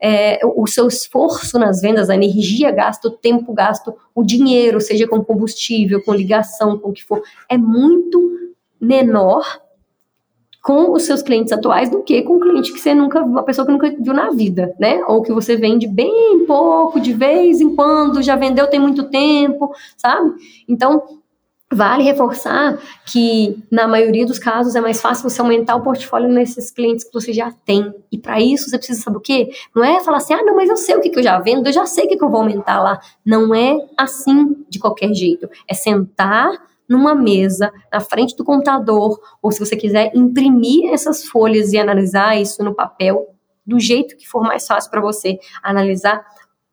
É, 0.00 0.38
o 0.44 0.66
seu 0.66 0.86
esforço 0.86 1.58
nas 1.58 1.80
vendas, 1.80 2.08
a 2.08 2.14
energia 2.14 2.70
gasta, 2.70 3.08
o 3.08 3.10
tempo 3.10 3.52
gasto, 3.52 3.94
o 4.14 4.22
dinheiro, 4.22 4.80
seja 4.80 5.08
com 5.08 5.24
combustível, 5.24 6.02
com 6.02 6.14
ligação, 6.14 6.78
com 6.78 6.90
o 6.90 6.92
que 6.92 7.04
for, 7.04 7.22
é 7.48 7.58
muito 7.58 8.52
menor 8.80 9.60
com 10.62 10.92
os 10.92 11.04
seus 11.04 11.22
clientes 11.22 11.52
atuais 11.52 11.88
do 11.88 12.02
que 12.02 12.20
com 12.22 12.34
um 12.34 12.40
cliente 12.40 12.72
que 12.72 12.78
você 12.78 12.94
nunca, 12.94 13.22
uma 13.22 13.42
pessoa 13.42 13.64
que 13.64 13.72
nunca 13.72 13.90
viu 13.98 14.12
na 14.12 14.30
vida, 14.30 14.74
né? 14.78 15.02
Ou 15.06 15.22
que 15.22 15.32
você 15.32 15.56
vende 15.56 15.86
bem 15.86 16.44
pouco, 16.46 17.00
de 17.00 17.12
vez 17.12 17.60
em 17.60 17.74
quando, 17.74 18.22
já 18.22 18.36
vendeu 18.36 18.66
tem 18.66 18.78
muito 18.78 19.08
tempo, 19.08 19.72
sabe? 19.96 20.32
Então, 20.68 21.17
Vale 21.70 22.02
reforçar 22.02 22.78
que, 23.04 23.62
na 23.70 23.86
maioria 23.86 24.24
dos 24.24 24.38
casos, 24.38 24.74
é 24.74 24.80
mais 24.80 25.02
fácil 25.02 25.28
você 25.28 25.38
aumentar 25.40 25.76
o 25.76 25.82
portfólio 25.82 26.26
nesses 26.26 26.70
clientes 26.70 27.04
que 27.04 27.12
você 27.12 27.30
já 27.30 27.52
tem. 27.66 27.92
E 28.10 28.16
para 28.16 28.40
isso, 28.40 28.70
você 28.70 28.78
precisa 28.78 29.02
saber 29.02 29.18
o 29.18 29.20
quê? 29.20 29.50
Não 29.76 29.84
é 29.84 30.02
falar 30.02 30.16
assim, 30.16 30.32
ah, 30.32 30.42
não, 30.42 30.56
mas 30.56 30.70
eu 30.70 30.78
sei 30.78 30.96
o 30.96 31.00
que, 31.00 31.10
que 31.10 31.18
eu 31.18 31.22
já 31.22 31.38
vendo, 31.38 31.66
eu 31.66 31.72
já 31.72 31.84
sei 31.84 32.06
o 32.06 32.08
que, 32.08 32.16
que 32.16 32.24
eu 32.24 32.30
vou 32.30 32.40
aumentar 32.40 32.80
lá. 32.80 32.98
Não 33.24 33.54
é 33.54 33.76
assim 33.98 34.64
de 34.70 34.78
qualquer 34.78 35.12
jeito. 35.12 35.46
É 35.68 35.74
sentar 35.74 36.50
numa 36.88 37.14
mesa, 37.14 37.70
na 37.92 38.00
frente 38.00 38.34
do 38.34 38.44
computador, 38.44 39.20
ou 39.42 39.52
se 39.52 39.60
você 39.60 39.76
quiser 39.76 40.10
imprimir 40.14 40.90
essas 40.90 41.24
folhas 41.24 41.74
e 41.74 41.78
analisar 41.78 42.40
isso 42.40 42.64
no 42.64 42.74
papel, 42.74 43.34
do 43.66 43.78
jeito 43.78 44.16
que 44.16 44.26
for 44.26 44.40
mais 44.40 44.66
fácil 44.66 44.90
para 44.90 45.02
você 45.02 45.38
analisar 45.62 46.24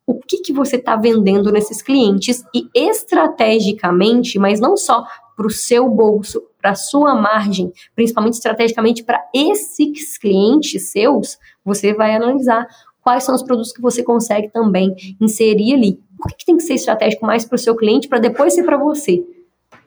o 0.06 0.14
que, 0.14 0.38
que 0.38 0.52
você 0.52 0.76
está 0.76 0.94
vendendo 0.94 1.50
nesses 1.50 1.82
clientes 1.82 2.44
e 2.54 2.68
estrategicamente, 2.72 4.38
mas 4.38 4.60
não 4.60 4.76
só 4.76 5.04
para 5.36 5.46
o 5.46 5.50
seu 5.50 5.88
bolso, 5.88 6.42
para 6.60 6.70
a 6.70 6.74
sua 6.76 7.14
margem, 7.14 7.72
principalmente 7.94 8.34
estrategicamente 8.34 9.04
para 9.04 9.22
esses 9.34 10.16
clientes 10.16 10.90
seus, 10.90 11.38
você 11.64 11.92
vai 11.92 12.14
analisar 12.14 12.66
quais 13.02 13.24
são 13.24 13.34
os 13.34 13.42
produtos 13.42 13.72
que 13.72 13.82
você 13.82 14.02
consegue 14.02 14.48
também 14.48 14.94
inserir 15.20 15.74
ali. 15.74 16.00
Por 16.18 16.30
que, 16.30 16.36
que 16.38 16.46
tem 16.46 16.56
que 16.56 16.62
ser 16.62 16.74
estratégico 16.74 17.26
mais 17.26 17.44
para 17.44 17.56
o 17.56 17.58
seu 17.58 17.76
cliente 17.76 18.08
para 18.08 18.18
depois 18.18 18.54
ser 18.54 18.64
para 18.64 18.78
você? 18.78 19.22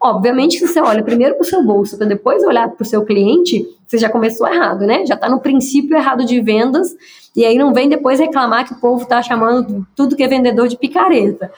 Obviamente 0.02 0.60
que 0.60 0.68
você 0.68 0.80
olha 0.80 1.04
primeiro 1.04 1.36
para 1.36 1.44
o 1.44 1.46
seu 1.46 1.64
bolso, 1.64 1.98
para 1.98 2.08
depois 2.08 2.44
olhar 2.44 2.70
para 2.70 2.84
o 2.84 2.86
seu 2.86 3.04
cliente, 3.04 3.68
você 3.86 3.98
já 3.98 4.10
começou 4.10 4.48
errado, 4.48 4.86
né? 4.86 5.06
Já 5.06 5.16
está 5.16 5.30
no 5.30 5.42
princípio 5.42 5.98
errado 5.98 6.26
de 6.26 6.40
vendas, 6.40 6.96
e 7.36 7.46
aí 7.46 7.58
não 7.58 7.74
vem 7.74 7.90
depois 7.90 8.20
reclamar 8.20 8.66
que 8.66 8.74
o 8.74 8.80
povo 8.80 9.04
está 9.04 9.22
chamando 9.22 9.86
tudo 9.96 10.16
que 10.16 10.24
é 10.24 10.28
vendedor 10.28 10.68
de 10.68 10.78
picareta. 10.78 11.52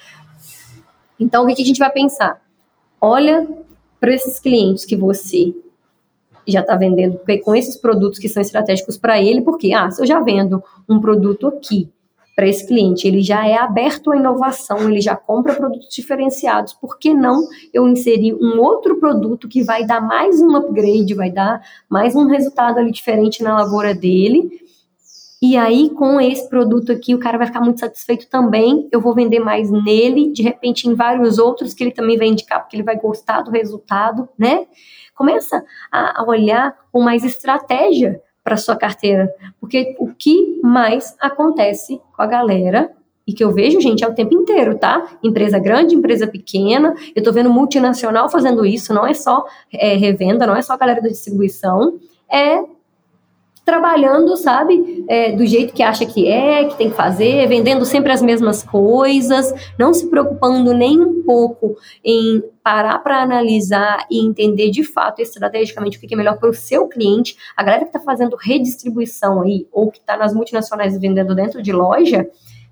Então, 1.20 1.44
o 1.44 1.48
que, 1.48 1.56
que 1.56 1.62
a 1.62 1.66
gente 1.66 1.80
vai 1.80 1.92
pensar? 1.92 2.42
Olha 3.00 3.48
para 4.00 4.14
esses 4.14 4.40
clientes 4.40 4.86
que 4.86 4.96
você 4.96 5.54
já 6.48 6.62
está 6.62 6.76
vendendo 6.76 7.20
com 7.44 7.56
esses 7.56 7.78
produtos 7.78 8.18
que 8.18 8.28
são 8.28 8.42
estratégicos 8.42 8.98
para 8.98 9.22
ele, 9.22 9.42
porque, 9.42 9.72
ah, 9.72 9.92
se 9.92 10.02
eu 10.02 10.08
já 10.08 10.20
vendo 10.20 10.64
um 10.90 11.00
produto 11.00 11.48
aqui 11.48 11.92
para 12.36 12.48
esse 12.48 12.68
cliente. 12.68 13.08
Ele 13.08 13.22
já 13.22 13.48
é 13.48 13.56
aberto 13.56 14.12
à 14.12 14.18
inovação, 14.18 14.90
ele 14.90 15.02
já 15.02 15.16
compra 15.16 15.54
produtos 15.54 15.90
diferenciados. 15.94 16.74
Por 16.74 16.98
que 16.98 17.14
não 17.14 17.44
eu 17.74 17.88
inserir 17.88 18.34
um 18.34 18.60
outro 18.60 19.00
produto 19.00 19.48
que 19.48 19.64
vai 19.64 19.86
dar 19.86 20.02
mais 20.02 20.42
um 20.42 20.56
upgrade, 20.56 21.14
vai 21.14 21.32
dar 21.32 21.62
mais 21.90 22.16
um 22.16 22.28
resultado 22.28 22.80
ali 22.80 22.92
diferente 22.92 23.44
na 23.44 23.56
lavoura 23.56 23.94
dele? 23.94 24.62
E 25.44 25.58
aí, 25.58 25.90
com 25.90 26.22
esse 26.22 26.48
produto 26.48 26.92
aqui, 26.92 27.16
o 27.16 27.20
cara 27.20 27.36
vai 27.36 27.48
ficar 27.48 27.62
muito 27.62 27.80
satisfeito 27.80 28.30
também. 28.30 28.88
Eu 28.92 29.02
vou 29.02 29.16
vender 29.16 29.40
mais 29.40 29.72
nele, 29.72 30.32
de 30.32 30.44
repente, 30.44 30.88
em 30.88 30.94
vários 30.94 31.40
outros 31.40 31.74
que 31.74 31.84
ele 31.84 31.92
também 31.92 32.16
vai 32.16 32.28
indicar, 32.28 32.62
porque 32.62 32.76
ele 32.76 32.84
vai 32.84 32.96
gostar 32.96 33.42
do 33.42 33.50
resultado, 33.50 34.30
né? 34.38 34.68
Começa 35.16 35.66
a, 35.92 36.24
olhar 36.28 36.76
com 36.92 37.02
mais 37.02 37.24
estratégia 37.24 38.22
para 38.44 38.58
sua 38.58 38.76
carteira. 38.76 39.34
Porque 39.60 39.96
o 40.00 40.08
que 40.14 40.60
mais 40.64 41.16
acontece 41.20 42.02
com 42.16 42.22
a 42.22 42.26
galera 42.26 42.92
e 43.26 43.34
que 43.34 43.44
eu 43.44 43.54
vejo, 43.54 43.80
gente, 43.80 44.04
é 44.04 44.08
o 44.08 44.16
tempo 44.16 44.34
inteiro, 44.34 44.78
tá? 44.78 45.08
Empresa 45.24 45.60
grande, 45.60 45.96
empresa 45.96 46.28
pequena. 46.28 46.94
Eu 47.16 47.24
tô 47.24 47.32
vendo 47.32 47.50
multinacional 47.50 48.30
fazendo 48.30 48.66
isso, 48.66 48.94
não 48.94 49.06
é 49.06 49.14
só 49.14 49.46
é, 49.72 49.96
revenda, 49.96 50.48
não 50.48 50.56
é 50.56 50.62
só 50.62 50.74
a 50.74 50.78
galera 50.78 51.02
da 51.02 51.08
distribuição. 51.08 52.00
É 52.32 52.64
trabalhando, 53.64 54.36
sabe, 54.36 54.91
é, 55.12 55.30
do 55.34 55.46
jeito 55.46 55.74
que 55.74 55.84
acha 55.84 56.06
que 56.06 56.26
é, 56.26 56.64
que 56.64 56.78
tem 56.78 56.90
que 56.90 56.96
fazer, 56.96 57.46
vendendo 57.46 57.84
sempre 57.84 58.14
as 58.14 58.22
mesmas 58.22 58.64
coisas, 58.64 59.54
não 59.78 59.94
se 59.94 60.10
preocupando 60.10 60.74
nem 60.74 61.02
um 61.02 61.22
pouco 61.24 61.76
em 62.02 62.42
parar 62.64 62.98
para 63.00 63.22
analisar 63.22 64.06
e 64.10 64.26
entender 64.26 64.70
de 64.70 64.86
fato 64.86 65.22
estrategicamente 65.22 65.98
o 65.98 66.00
que 66.00 66.14
é 66.14 66.18
melhor 66.18 66.38
para 66.40 66.50
o 66.50 66.54
seu 66.54 66.88
cliente. 66.88 67.36
A 67.58 67.62
galera 67.62 67.84
que 67.84 67.90
está 67.90 68.00
fazendo 68.00 68.38
redistribuição 68.38 69.42
aí, 69.42 69.68
ou 69.70 69.92
que 69.92 70.00
está 70.00 70.16
nas 70.16 70.34
multinacionais 70.34 70.98
vendendo 70.98 71.36
dentro 71.36 71.62
de 71.62 71.74
loja, 71.74 72.26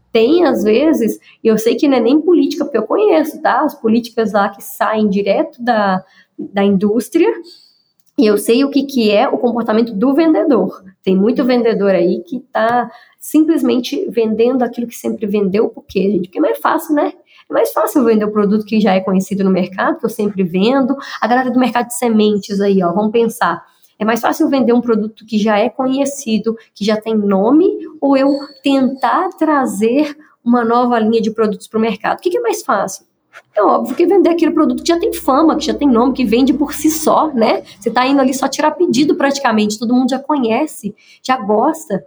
tem 0.09 0.45
às 0.45 0.63
vezes, 0.63 1.19
e 1.43 1.47
eu 1.49 1.57
sei 1.57 1.75
que 1.75 1.89
não 1.89 1.97
é 1.97 1.99
nem 1.99 2.21
política, 2.21 2.63
porque 2.63 2.77
eu 2.77 2.87
conheço, 2.87 3.41
tá? 3.41 3.65
As 3.65 3.75
políticas 3.75 4.31
lá 4.31 4.47
que 4.47 4.63
saem 4.63 5.09
direto 5.09 5.61
da, 5.61 6.01
da 6.37 6.63
indústria, 6.63 7.29
e 8.19 8.25
eu 8.25 8.37
sei 8.37 8.65
o 8.65 8.69
que, 8.69 8.83
que 8.83 9.09
é 9.09 9.29
o 9.29 9.37
comportamento 9.37 9.93
do 9.93 10.13
vendedor. 10.13 10.83
Tem 11.01 11.15
muito 11.15 11.45
vendedor 11.45 11.91
aí 11.91 12.21
que 12.27 12.35
está 12.35 12.91
simplesmente 13.17 14.05
vendendo 14.09 14.61
aquilo 14.61 14.87
que 14.87 14.95
sempre 14.95 15.25
vendeu, 15.25 15.69
por 15.69 15.85
quê, 15.85 16.11
gente? 16.11 16.27
Porque 16.27 16.37
é 16.37 16.41
mais 16.41 16.59
fácil, 16.59 16.95
né? 16.95 17.13
É 17.49 17.53
mais 17.53 17.71
fácil 17.71 18.03
vender 18.03 18.25
o 18.25 18.31
produto 18.31 18.65
que 18.65 18.81
já 18.81 18.93
é 18.93 18.99
conhecido 18.99 19.41
no 19.45 19.49
mercado, 19.49 19.99
que 19.99 20.05
eu 20.05 20.09
sempre 20.09 20.43
vendo. 20.43 20.97
A 21.21 21.27
galera 21.27 21.49
do 21.49 21.57
mercado 21.57 21.87
de 21.87 21.97
sementes 21.97 22.59
aí, 22.59 22.83
ó, 22.83 22.91
vamos 22.91 23.11
pensar. 23.13 23.63
É 23.97 24.03
mais 24.03 24.19
fácil 24.19 24.49
vender 24.49 24.73
um 24.73 24.81
produto 24.81 25.25
que 25.25 25.37
já 25.37 25.57
é 25.57 25.69
conhecido, 25.69 26.57
que 26.75 26.83
já 26.83 26.99
tem 26.99 27.15
nome, 27.15 27.69
ou 28.01 28.17
eu 28.17 28.37
tentar 28.61 29.29
trazer 29.29 30.13
uma 30.43 30.65
nova 30.65 30.99
linha 30.99 31.21
de 31.21 31.31
produtos 31.31 31.69
para 31.69 31.77
o 31.77 31.81
mercado? 31.81 32.17
O 32.17 32.21
que, 32.21 32.29
que 32.29 32.37
é 32.37 32.41
mais 32.41 32.63
fácil? 32.63 33.05
É 33.55 33.61
óbvio 33.61 33.95
que 33.95 34.05
vender 34.05 34.29
aquele 34.29 34.51
produto 34.51 34.83
que 34.83 34.87
já 34.87 34.99
tem 34.99 35.13
fama, 35.13 35.57
que 35.57 35.65
já 35.65 35.73
tem 35.73 35.87
nome, 35.87 36.13
que 36.13 36.23
vende 36.23 36.53
por 36.53 36.73
si 36.73 36.89
só, 36.89 37.27
né? 37.33 37.63
Você 37.79 37.89
está 37.89 38.07
indo 38.07 38.21
ali 38.21 38.33
só 38.33 38.47
tirar 38.47 38.71
pedido 38.71 39.15
praticamente, 39.15 39.77
todo 39.77 39.93
mundo 39.93 40.09
já 40.09 40.19
conhece, 40.19 40.95
já 41.21 41.37
gosta. 41.37 42.05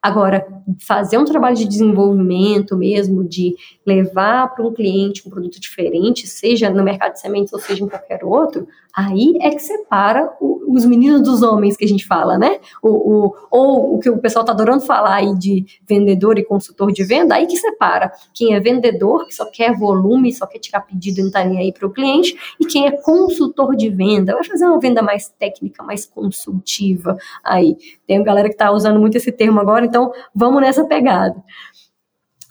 Agora, 0.00 0.46
fazer 0.86 1.18
um 1.18 1.24
trabalho 1.24 1.56
de 1.56 1.66
desenvolvimento 1.66 2.76
mesmo, 2.76 3.24
de 3.24 3.56
levar 3.84 4.54
para 4.54 4.64
um 4.64 4.72
cliente 4.72 5.26
um 5.26 5.30
produto 5.30 5.60
diferente, 5.60 6.26
seja 6.26 6.70
no 6.70 6.84
mercado 6.84 7.14
de 7.14 7.20
sementes 7.20 7.52
ou 7.52 7.58
seja 7.58 7.84
em 7.84 7.88
qualquer 7.88 8.24
outro, 8.24 8.68
aí 8.94 9.34
é 9.40 9.50
que 9.50 9.60
separa 9.60 10.32
o, 10.40 10.74
os 10.74 10.84
meninos 10.84 11.22
dos 11.22 11.42
homens 11.42 11.76
que 11.76 11.84
a 11.84 11.88
gente 11.88 12.06
fala, 12.06 12.38
né? 12.38 12.60
O, 12.80 12.88
o, 12.88 13.34
ou 13.50 13.96
o 13.96 13.98
que 13.98 14.08
o 14.08 14.18
pessoal 14.18 14.42
está 14.44 14.52
adorando 14.52 14.84
falar 14.84 15.16
aí 15.16 15.36
de 15.36 15.64
vendedor 15.88 16.38
e 16.38 16.44
consultor 16.44 16.92
de 16.92 17.02
venda, 17.02 17.34
aí 17.34 17.46
que 17.46 17.56
separa 17.56 18.12
quem 18.32 18.54
é 18.54 18.60
vendedor, 18.60 19.26
que 19.26 19.34
só 19.34 19.46
quer 19.50 19.76
volume, 19.76 20.32
só 20.32 20.46
quer 20.46 20.58
tirar 20.58 20.82
pedido 20.82 21.18
e 21.18 21.22
não 21.22 21.28
está 21.28 21.44
nem 21.44 21.58
aí 21.58 21.72
para 21.72 21.86
o 21.86 21.90
cliente, 21.90 22.36
e 22.60 22.66
quem 22.66 22.86
é 22.86 22.92
consultor 22.92 23.74
de 23.74 23.88
venda, 23.88 24.34
vai 24.34 24.44
fazer 24.44 24.64
uma 24.66 24.78
venda 24.78 25.02
mais 25.02 25.28
técnica, 25.28 25.82
mais 25.82 26.06
consultiva. 26.06 27.16
Aí 27.42 27.76
tem 28.06 28.18
a 28.18 28.22
galera 28.22 28.48
que 28.48 28.54
está 28.54 28.70
usando 28.70 29.00
muito 29.00 29.16
esse 29.16 29.32
termo 29.32 29.58
agora, 29.58 29.87
então, 29.88 30.12
vamos 30.34 30.60
nessa 30.60 30.84
pegada. 30.84 31.36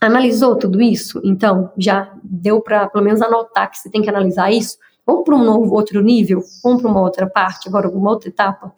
Analisou 0.01 0.55
tudo 0.55 0.81
isso? 0.81 1.21
Então, 1.23 1.71
já 1.77 2.13
deu 2.23 2.61
para 2.61 2.87
pelo 2.87 3.03
menos 3.03 3.21
anotar 3.21 3.71
que 3.71 3.79
você 3.79 3.89
tem 3.89 4.01
que 4.01 4.09
analisar 4.09 4.51
isso? 4.51 4.77
Vamos 5.05 5.23
para 5.23 5.35
um 5.35 5.43
novo 5.43 5.73
outro 5.73 6.01
nível? 6.01 6.43
Vamos 6.63 6.81
para 6.81 6.91
uma 6.91 7.01
outra 7.01 7.27
parte, 7.27 7.67
agora 7.67 7.89
uma 7.89 8.11
outra 8.11 8.29
etapa? 8.29 8.73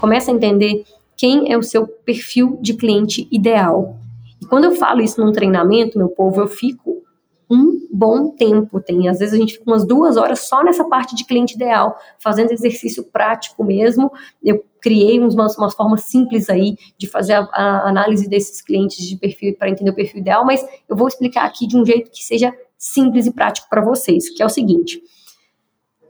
Começa 0.00 0.30
a 0.30 0.34
entender 0.34 0.84
quem 1.16 1.52
é 1.52 1.58
o 1.58 1.62
seu 1.62 1.86
perfil 1.86 2.58
de 2.60 2.74
cliente 2.74 3.28
ideal. 3.30 3.98
E 4.40 4.46
quando 4.46 4.64
eu 4.64 4.76
falo 4.76 5.00
isso 5.00 5.20
num 5.20 5.32
treinamento, 5.32 5.98
meu 5.98 6.08
povo, 6.08 6.40
eu 6.40 6.46
fico 6.48 7.02
um 7.50 7.86
bom 7.90 8.30
tempo. 8.30 8.80
Tem, 8.80 9.08
às 9.08 9.18
vezes 9.18 9.34
a 9.34 9.36
gente 9.38 9.54
fica 9.54 9.70
umas 9.70 9.84
duas 9.84 10.16
horas 10.16 10.40
só 10.40 10.62
nessa 10.62 10.84
parte 10.84 11.14
de 11.14 11.24
cliente 11.24 11.54
ideal, 11.54 11.98
fazendo 12.18 12.52
exercício 12.52 13.04
prático 13.04 13.64
mesmo. 13.64 14.12
Eu 14.42 14.64
criei 14.80 15.18
umas, 15.18 15.56
umas 15.56 15.74
formas 15.74 16.02
simples 16.02 16.48
aí 16.48 16.76
de 16.96 17.06
fazer 17.06 17.34
a, 17.34 17.48
a 17.52 17.88
análise 17.88 18.28
desses 18.28 18.60
clientes 18.62 19.06
de 19.06 19.16
perfil 19.16 19.56
para 19.56 19.70
entender 19.70 19.90
o 19.90 19.94
perfil 19.94 20.20
ideal, 20.20 20.44
mas 20.44 20.64
eu 20.88 20.96
vou 20.96 21.08
explicar 21.08 21.44
aqui 21.44 21.66
de 21.66 21.76
um 21.76 21.84
jeito 21.84 22.10
que 22.10 22.24
seja 22.24 22.54
simples 22.76 23.26
e 23.26 23.32
prático 23.32 23.68
para 23.68 23.84
vocês, 23.84 24.30
que 24.30 24.42
é 24.42 24.46
o 24.46 24.50
seguinte. 24.50 25.00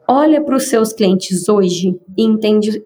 Olha 0.07 0.43
para 0.43 0.57
os 0.57 0.69
seus 0.69 0.93
clientes 0.93 1.49
hoje 1.49 1.99
e 2.17 2.23
entende 2.23 2.83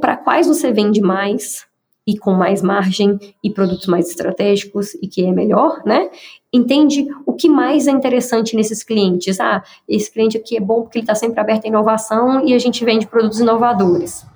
para 0.00 0.16
quais 0.16 0.46
você 0.46 0.72
vende 0.72 1.00
mais, 1.00 1.66
e 2.10 2.18
com 2.18 2.32
mais 2.32 2.60
margem 2.60 3.18
e 3.42 3.50
produtos 3.50 3.86
mais 3.86 4.08
estratégicos 4.08 4.94
e 4.94 5.06
que 5.06 5.24
é 5.24 5.30
melhor, 5.30 5.80
né? 5.84 6.10
Entende 6.52 7.06
o 7.24 7.34
que 7.34 7.48
mais 7.48 7.86
é 7.86 7.92
interessante 7.92 8.56
nesses 8.56 8.82
clientes. 8.82 9.38
Ah, 9.38 9.62
esse 9.88 10.10
cliente 10.10 10.36
aqui 10.36 10.56
é 10.56 10.60
bom 10.60 10.82
porque 10.82 10.98
ele 10.98 11.04
está 11.04 11.14
sempre 11.14 11.38
aberto 11.38 11.66
à 11.66 11.68
inovação 11.68 12.44
e 12.44 12.52
a 12.52 12.58
gente 12.58 12.84
vende 12.84 13.06
produtos 13.06 13.38
inovadores. 13.38 14.26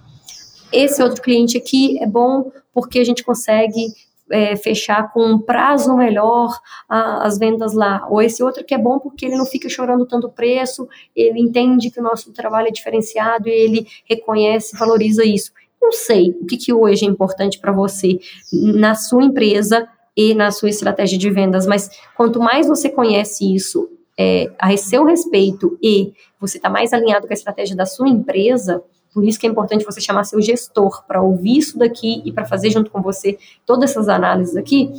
Esse 0.75 1.03
outro 1.03 1.23
cliente 1.23 1.57
aqui 1.57 1.99
é 2.03 2.07
bom 2.07 2.51
porque 2.73 2.99
a 2.99 3.05
gente 3.05 3.23
consegue 3.23 3.87
é, 4.31 4.57
fechar 4.57 5.13
com 5.13 5.25
um 5.25 5.39
prazo 5.39 5.97
melhor 5.97 6.59
a, 6.89 7.27
as 7.27 7.39
vendas 7.39 7.75
lá. 7.75 8.07
Ou 8.11 8.21
esse 8.21 8.43
outro 8.43 8.65
que 8.65 8.75
é 8.75 8.79
bom 8.79 8.99
porque 8.99 9.27
ele 9.27 9.37
não 9.37 9.47
fica 9.47 9.69
chorando 9.69 10.07
tanto 10.07 10.29
preço, 10.29 10.89
ele 11.15 11.41
entende 11.41 11.91
que 11.91 12.01
o 12.01 12.03
nosso 12.03 12.33
trabalho 12.33 12.69
é 12.69 12.73
diferenciado 12.73 13.49
e 13.49 13.53
ele 13.53 13.87
reconhece, 14.09 14.77
valoriza 14.77 15.25
isso. 15.25 15.53
Não 15.81 15.93
sei 15.93 16.31
o 16.41 16.47
que, 16.47 16.57
que 16.57 16.73
hoje 16.73 17.05
é 17.05 17.09
importante 17.09 17.59
para 17.59 17.73
você 17.73 18.19
na 18.53 18.95
sua 18.95 19.23
empresa 19.23 19.87
e 20.17 20.35
na 20.35 20.51
sua 20.51 20.71
estratégia 20.71 21.19
de 21.19 21.31
vendas, 21.31 21.67
mas 21.67 21.91
quanto 22.17 22.39
mais 22.39 22.67
você 22.67 22.89
conhece 22.89 23.55
isso 23.55 23.91
é, 24.19 24.51
a 24.59 24.75
seu 24.77 25.05
respeito 25.05 25.77
e 25.83 26.15
você 26.41 26.57
está 26.57 26.71
mais 26.71 26.93
alinhado 26.93 27.27
com 27.27 27.33
a 27.33 27.37
estratégia 27.37 27.77
da 27.77 27.85
sua 27.85 28.09
empresa, 28.09 28.83
por 29.15 29.25
isso 29.25 29.39
que 29.39 29.47
é 29.47 29.51
importante 29.51 29.85
você 29.85 30.01
chamar 30.01 30.25
seu 30.25 30.43
gestor 30.43 31.05
para 31.07 31.23
ouvir 31.23 31.57
isso 31.59 31.79
daqui 31.79 32.21
e 32.25 32.33
para 32.33 32.45
fazer 32.45 32.71
junto 32.71 32.91
com 32.91 33.01
você 33.01 33.39
todas 33.65 33.91
essas 33.91 34.09
análises 34.09 34.57
aqui. 34.57 34.93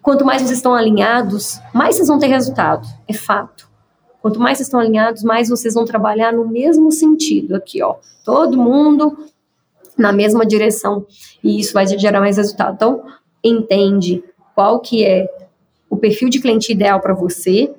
Quanto 0.00 0.24
mais 0.24 0.40
vocês 0.40 0.56
estão 0.56 0.72
alinhados, 0.72 1.60
mais 1.74 1.96
vocês 1.96 2.06
vão 2.06 2.20
ter 2.20 2.28
resultado, 2.28 2.86
é 3.08 3.12
fato. 3.12 3.68
Quanto 4.20 4.38
mais 4.38 4.58
vocês 4.58 4.68
estão 4.68 4.78
alinhados, 4.78 5.24
mais 5.24 5.48
vocês 5.48 5.74
vão 5.74 5.84
trabalhar 5.84 6.32
no 6.32 6.46
mesmo 6.46 6.92
sentido 6.92 7.56
aqui, 7.56 7.82
ó. 7.82 7.96
Todo 8.24 8.56
mundo 8.56 9.18
na 9.98 10.12
mesma 10.12 10.46
direção 10.46 11.04
e 11.42 11.58
isso 11.58 11.72
vai 11.72 11.86
gerar 11.86 12.20
mais 12.20 12.36
resultado. 12.36 12.74
Então, 12.76 13.04
entende 13.42 14.22
qual 14.54 14.78
que 14.78 15.04
é 15.04 15.28
o 15.90 15.96
perfil 15.96 16.28
de 16.28 16.40
cliente 16.40 16.70
ideal 16.70 17.00
para 17.00 17.14
você, 17.14 17.74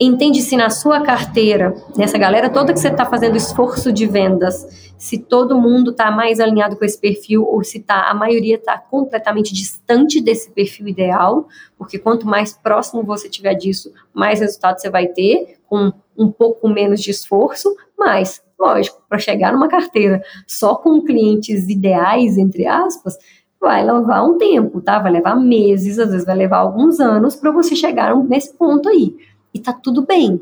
entende 0.00 0.42
se 0.42 0.56
na 0.56 0.70
sua 0.70 1.00
carteira, 1.00 1.74
nessa 1.96 2.16
galera 2.16 2.48
toda 2.48 2.72
que 2.72 2.78
você 2.78 2.88
está 2.88 3.04
fazendo 3.04 3.36
esforço 3.36 3.92
de 3.92 4.06
vendas, 4.06 4.92
se 4.96 5.18
todo 5.18 5.60
mundo 5.60 5.90
está 5.90 6.10
mais 6.10 6.40
alinhado 6.40 6.76
com 6.76 6.84
esse 6.84 6.98
perfil 7.00 7.44
ou 7.44 7.62
se 7.64 7.80
tá, 7.80 8.08
a 8.10 8.14
maioria 8.14 8.56
está 8.56 8.78
completamente 8.78 9.52
distante 9.54 10.20
desse 10.20 10.50
perfil 10.50 10.88
ideal, 10.88 11.48
porque 11.76 11.98
quanto 11.98 12.26
mais 12.26 12.52
próximo 12.52 13.02
você 13.02 13.28
tiver 13.28 13.54
disso, 13.54 13.92
mais 14.12 14.40
resultado 14.40 14.80
você 14.80 14.90
vai 14.90 15.06
ter, 15.06 15.58
com 15.66 15.92
um 16.16 16.30
pouco 16.30 16.68
menos 16.68 17.00
de 17.00 17.10
esforço, 17.10 17.74
mas 17.96 18.42
Lógico, 18.58 19.00
para 19.08 19.18
chegar 19.18 19.52
numa 19.52 19.68
carteira 19.68 20.20
só 20.44 20.74
com 20.74 21.04
clientes 21.04 21.68
ideais, 21.68 22.36
entre 22.36 22.66
aspas, 22.66 23.16
vai 23.60 23.84
levar 23.84 24.24
um 24.24 24.36
tempo, 24.36 24.80
tá? 24.80 24.98
Vai 24.98 25.12
levar 25.12 25.36
meses, 25.36 25.98
às 25.98 26.10
vezes 26.10 26.26
vai 26.26 26.36
levar 26.36 26.58
alguns 26.58 26.98
anos 26.98 27.36
para 27.36 27.52
você 27.52 27.76
chegar 27.76 28.16
nesse 28.24 28.52
ponto 28.54 28.88
aí. 28.88 29.16
E 29.52 29.58
tá 29.58 29.72
tudo 29.72 30.04
bem, 30.04 30.40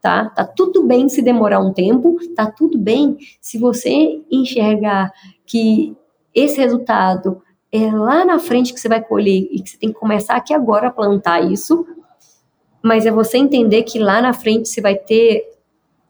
tá? 0.00 0.30
Tá 0.30 0.44
tudo 0.44 0.84
bem 0.84 1.08
se 1.08 1.22
demorar 1.22 1.60
um 1.60 1.72
tempo, 1.72 2.16
tá 2.34 2.50
tudo 2.50 2.78
bem 2.78 3.18
se 3.40 3.58
você 3.58 4.22
enxergar 4.30 5.12
que 5.46 5.96
esse 6.34 6.56
resultado 6.58 7.42
é 7.72 7.90
lá 7.90 8.24
na 8.24 8.38
frente 8.38 8.72
que 8.72 8.80
você 8.80 8.88
vai 8.88 9.02
colher 9.02 9.48
e 9.50 9.60
que 9.62 9.70
você 9.70 9.78
tem 9.78 9.92
que 9.92 9.98
começar 9.98 10.34
aqui 10.36 10.52
agora 10.52 10.88
a 10.88 10.92
plantar 10.92 11.40
isso, 11.40 11.86
mas 12.82 13.06
é 13.06 13.10
você 13.10 13.38
entender 13.38 13.82
que 13.82 13.98
lá 13.98 14.20
na 14.20 14.32
frente 14.32 14.68
você 14.68 14.80
vai 14.80 14.94
ter 14.94 15.44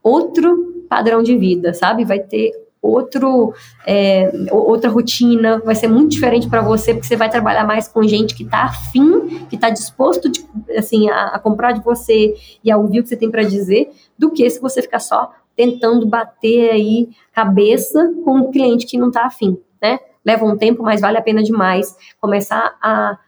outro 0.03 0.85
padrão 0.89 1.23
de 1.23 1.37
vida, 1.37 1.75
sabe? 1.75 2.05
Vai 2.05 2.21
ter 2.21 2.53
outro 2.83 3.53
é, 3.87 4.31
outra 4.51 4.91
rotina, 4.91 5.59
vai 5.59 5.75
ser 5.75 5.89
muito 5.89 6.11
diferente 6.11 6.49
para 6.49 6.63
você, 6.63 6.95
porque 6.95 7.07
você 7.07 7.17
vai 7.17 7.29
trabalhar 7.29 7.65
mais 7.65 7.87
com 7.87 8.03
gente 8.03 8.35
que 8.35 8.45
está 8.45 8.65
afim, 8.65 9.47
que 9.49 9.57
está 9.57 9.71
disposto 9.71 10.29
de, 10.29 10.45
assim, 10.77 11.09
a, 11.11 11.27
a, 11.27 11.39
comprar 11.39 11.73
de 11.73 11.83
você 11.83 12.35
e 12.65 12.71
a 12.71 12.77
ouvir 12.77 13.01
o 13.01 13.03
que 13.03 13.09
você 13.09 13.17
tem 13.17 13.31
para 13.31 13.43
dizer, 13.43 13.91
do 14.19 14.31
que 14.31 14.49
se 14.49 14.61
você 14.61 14.81
ficar 14.81 15.01
só 15.01 15.33
tentando 15.55 16.07
bater 16.07 16.71
aí 16.71 17.09
cabeça 17.33 18.15
com 18.25 18.39
um 18.39 18.51
cliente 18.51 18.87
que 18.87 18.97
não 18.97 19.09
está 19.09 19.27
afim, 19.27 19.59
né? 19.81 19.99
Leva 20.25 20.45
um 20.45 20.57
tempo, 20.57 20.83
mas 20.83 21.01
vale 21.01 21.19
a 21.19 21.23
pena 21.23 21.43
demais 21.43 21.95
começar 22.21 22.77
a 22.83 23.19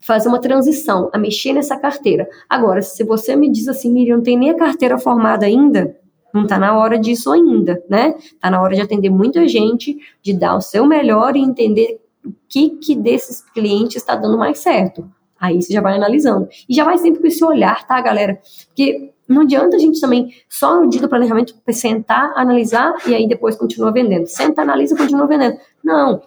fazer 0.00 0.28
uma 0.28 0.40
transição, 0.40 1.08
a 1.12 1.18
mexer 1.18 1.52
nessa 1.52 1.76
carteira. 1.78 2.28
Agora, 2.48 2.82
se 2.82 3.04
você 3.04 3.36
me 3.36 3.50
diz 3.50 3.68
assim, 3.68 3.90
Miriam, 3.90 4.16
não 4.16 4.22
tem 4.22 4.36
nem 4.36 4.50
a 4.50 4.56
carteira 4.56 4.98
formada 4.98 5.46
ainda, 5.46 5.96
não 6.32 6.44
está 6.44 6.58
na 6.58 6.76
hora 6.76 6.98
disso 6.98 7.30
ainda, 7.30 7.82
né? 7.88 8.14
Está 8.18 8.50
na 8.50 8.60
hora 8.60 8.74
de 8.74 8.80
atender 8.80 9.10
muita 9.10 9.46
gente, 9.46 9.96
de 10.22 10.32
dar 10.32 10.56
o 10.56 10.60
seu 10.60 10.86
melhor 10.86 11.36
e 11.36 11.40
entender 11.40 12.00
o 12.24 12.32
que, 12.48 12.70
que 12.70 12.94
desses 12.94 13.42
clientes 13.52 13.96
está 13.96 14.14
dando 14.14 14.38
mais 14.38 14.58
certo. 14.58 15.10
Aí 15.38 15.60
você 15.60 15.72
já 15.72 15.80
vai 15.80 15.96
analisando. 15.96 16.48
E 16.68 16.74
já 16.74 16.84
vai 16.84 16.96
sempre 16.98 17.20
com 17.20 17.26
esse 17.26 17.44
olhar, 17.44 17.86
tá, 17.86 18.00
galera? 18.00 18.40
Porque 18.68 19.12
não 19.28 19.42
adianta 19.42 19.76
a 19.76 19.78
gente 19.78 20.00
também, 20.00 20.32
só 20.48 20.80
no 20.80 20.88
dia 20.88 21.00
do 21.00 21.08
planejamento, 21.08 21.54
sentar, 21.70 22.32
analisar 22.36 22.94
e 23.06 23.14
aí 23.14 23.26
depois 23.26 23.56
continua 23.56 23.92
vendendo. 23.92 24.26
Senta, 24.26 24.62
analisa, 24.62 24.96
continua 24.96 25.26
vendendo. 25.26 25.56
Não 25.82 26.22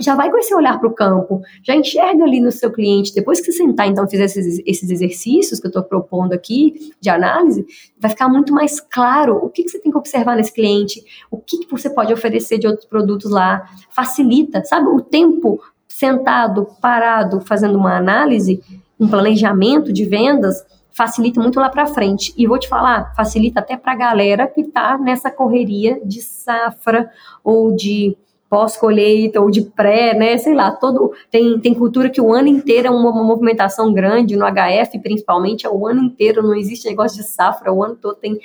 já 0.00 0.14
vai 0.14 0.30
com 0.30 0.38
esse 0.38 0.54
olhar 0.54 0.78
para 0.78 0.88
o 0.88 0.94
campo, 0.94 1.42
já 1.62 1.74
enxerga 1.74 2.24
ali 2.24 2.40
no 2.40 2.52
seu 2.52 2.70
cliente. 2.70 3.14
Depois 3.14 3.40
que 3.40 3.50
você 3.50 3.58
sentar, 3.58 3.88
então, 3.88 4.08
fizer 4.08 4.24
esses, 4.24 4.62
esses 4.64 4.90
exercícios 4.90 5.58
que 5.58 5.66
eu 5.66 5.70
estou 5.70 5.82
propondo 5.82 6.32
aqui 6.32 6.92
de 7.00 7.10
análise, 7.10 7.66
vai 7.98 8.10
ficar 8.10 8.28
muito 8.28 8.52
mais 8.52 8.80
claro 8.80 9.36
o 9.36 9.48
que, 9.48 9.64
que 9.64 9.70
você 9.70 9.78
tem 9.78 9.90
que 9.90 9.98
observar 9.98 10.36
nesse 10.36 10.52
cliente, 10.52 11.02
o 11.30 11.36
que, 11.36 11.58
que 11.58 11.70
você 11.70 11.90
pode 11.90 12.12
oferecer 12.12 12.58
de 12.58 12.66
outros 12.66 12.86
produtos 12.86 13.30
lá. 13.30 13.68
Facilita, 13.90 14.64
sabe? 14.64 14.88
O 14.88 15.00
tempo 15.00 15.60
sentado, 15.88 16.68
parado, 16.80 17.40
fazendo 17.40 17.76
uma 17.76 17.96
análise, 17.96 18.62
um 19.00 19.08
planejamento 19.08 19.92
de 19.92 20.04
vendas, 20.04 20.64
facilita 20.90 21.40
muito 21.40 21.58
lá 21.58 21.68
para 21.68 21.86
frente. 21.86 22.32
E 22.36 22.46
vou 22.46 22.58
te 22.58 22.68
falar, 22.68 23.14
facilita 23.14 23.60
até 23.60 23.76
para 23.76 23.92
a 23.92 23.96
galera 23.96 24.46
que 24.46 24.60
está 24.60 24.96
nessa 24.96 25.30
correria 25.30 26.00
de 26.04 26.20
safra 26.20 27.10
ou 27.42 27.74
de 27.74 28.16
pós-colheita 28.48 29.40
ou 29.40 29.50
de 29.50 29.62
pré, 29.62 30.14
né? 30.14 30.36
Sei 30.38 30.54
lá, 30.54 30.70
todo 30.70 31.12
tem, 31.30 31.58
tem 31.60 31.74
cultura 31.74 32.08
que 32.08 32.20
o 32.20 32.32
ano 32.32 32.48
inteiro 32.48 32.88
é 32.88 32.90
uma, 32.90 33.12
movimentação 33.12 33.92
grande, 33.92 34.36
no 34.36 34.46
HF 34.46 34.98
principalmente, 35.00 35.66
é 35.66 35.70
o 35.70 35.86
ano 35.86 36.02
inteiro, 36.02 36.42
não 36.42 36.54
existe 36.54 36.88
negócio 36.88 37.18
de 37.18 37.28
safra, 37.28 37.72
o 37.72 37.82
ano 37.84 37.96
todo 37.96 38.16
tem 38.16 38.38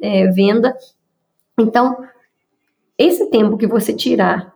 é, 0.00 0.26
venda. 0.28 0.76
Então, 1.58 1.96
esse 2.96 3.26
tempo 3.30 3.56
que 3.56 3.66
você 3.66 3.92
tirar 3.92 4.54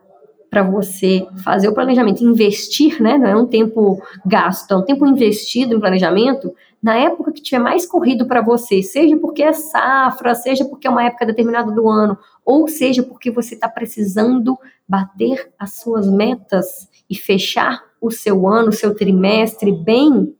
para 0.53 0.61
você 0.61 1.25
fazer 1.43 1.67
o 1.67 1.73
planejamento, 1.73 2.23
investir, 2.23 3.01
né? 3.01 3.17
Não 3.17 3.27
é 3.27 3.35
um 3.35 3.47
tempo 3.47 3.99
gasto, 4.23 4.71
é 4.71 4.77
um 4.77 4.85
tempo 4.85 5.03
investido 5.07 5.75
em 5.75 5.79
planejamento. 5.79 6.53
Na 6.81 6.93
época 6.93 7.31
que 7.31 7.41
tiver 7.41 7.57
mais 7.57 7.87
corrido 7.87 8.27
para 8.27 8.39
você, 8.39 8.83
seja 8.83 9.17
porque 9.17 9.41
é 9.41 9.51
safra, 9.51 10.35
seja 10.35 10.63
porque 10.63 10.85
é 10.85 10.91
uma 10.91 11.05
época 11.05 11.25
determinada 11.25 11.71
do 11.71 11.89
ano, 11.89 12.15
ou 12.45 12.67
seja 12.67 13.01
porque 13.01 13.31
você 13.31 13.55
está 13.55 13.67
precisando 13.67 14.55
bater 14.87 15.51
as 15.57 15.79
suas 15.79 16.07
metas 16.07 16.87
e 17.09 17.15
fechar 17.15 17.81
o 17.99 18.11
seu 18.11 18.47
ano, 18.47 18.69
o 18.69 18.73
seu 18.73 18.93
trimestre 18.93 19.71
bem, 19.71 20.35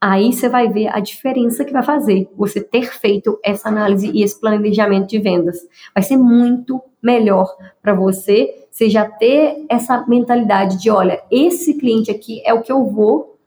aí 0.00 0.32
você 0.32 0.48
vai 0.48 0.68
ver 0.68 0.88
a 0.88 1.00
diferença 1.00 1.64
que 1.64 1.72
vai 1.72 1.82
fazer 1.82 2.28
você 2.36 2.60
ter 2.60 2.92
feito 2.92 3.38
essa 3.44 3.68
análise 3.68 4.10
e 4.12 4.22
esse 4.22 4.38
planejamento 4.38 5.08
de 5.08 5.18
vendas. 5.18 5.58
Vai 5.94 6.02
ser 6.02 6.16
muito 6.16 6.82
melhor 7.02 7.54
para 7.80 7.94
você, 7.94 8.66
você 8.70 8.90
já 8.90 9.08
ter 9.08 9.64
essa 9.68 10.04
mentalidade 10.06 10.80
de, 10.80 10.90
olha, 10.90 11.22
esse 11.30 11.74
cliente 11.74 12.10
aqui 12.10 12.42
é 12.44 12.52
o 12.52 12.62
que 12.62 12.70
eu 12.70 12.86
vou 12.86 13.38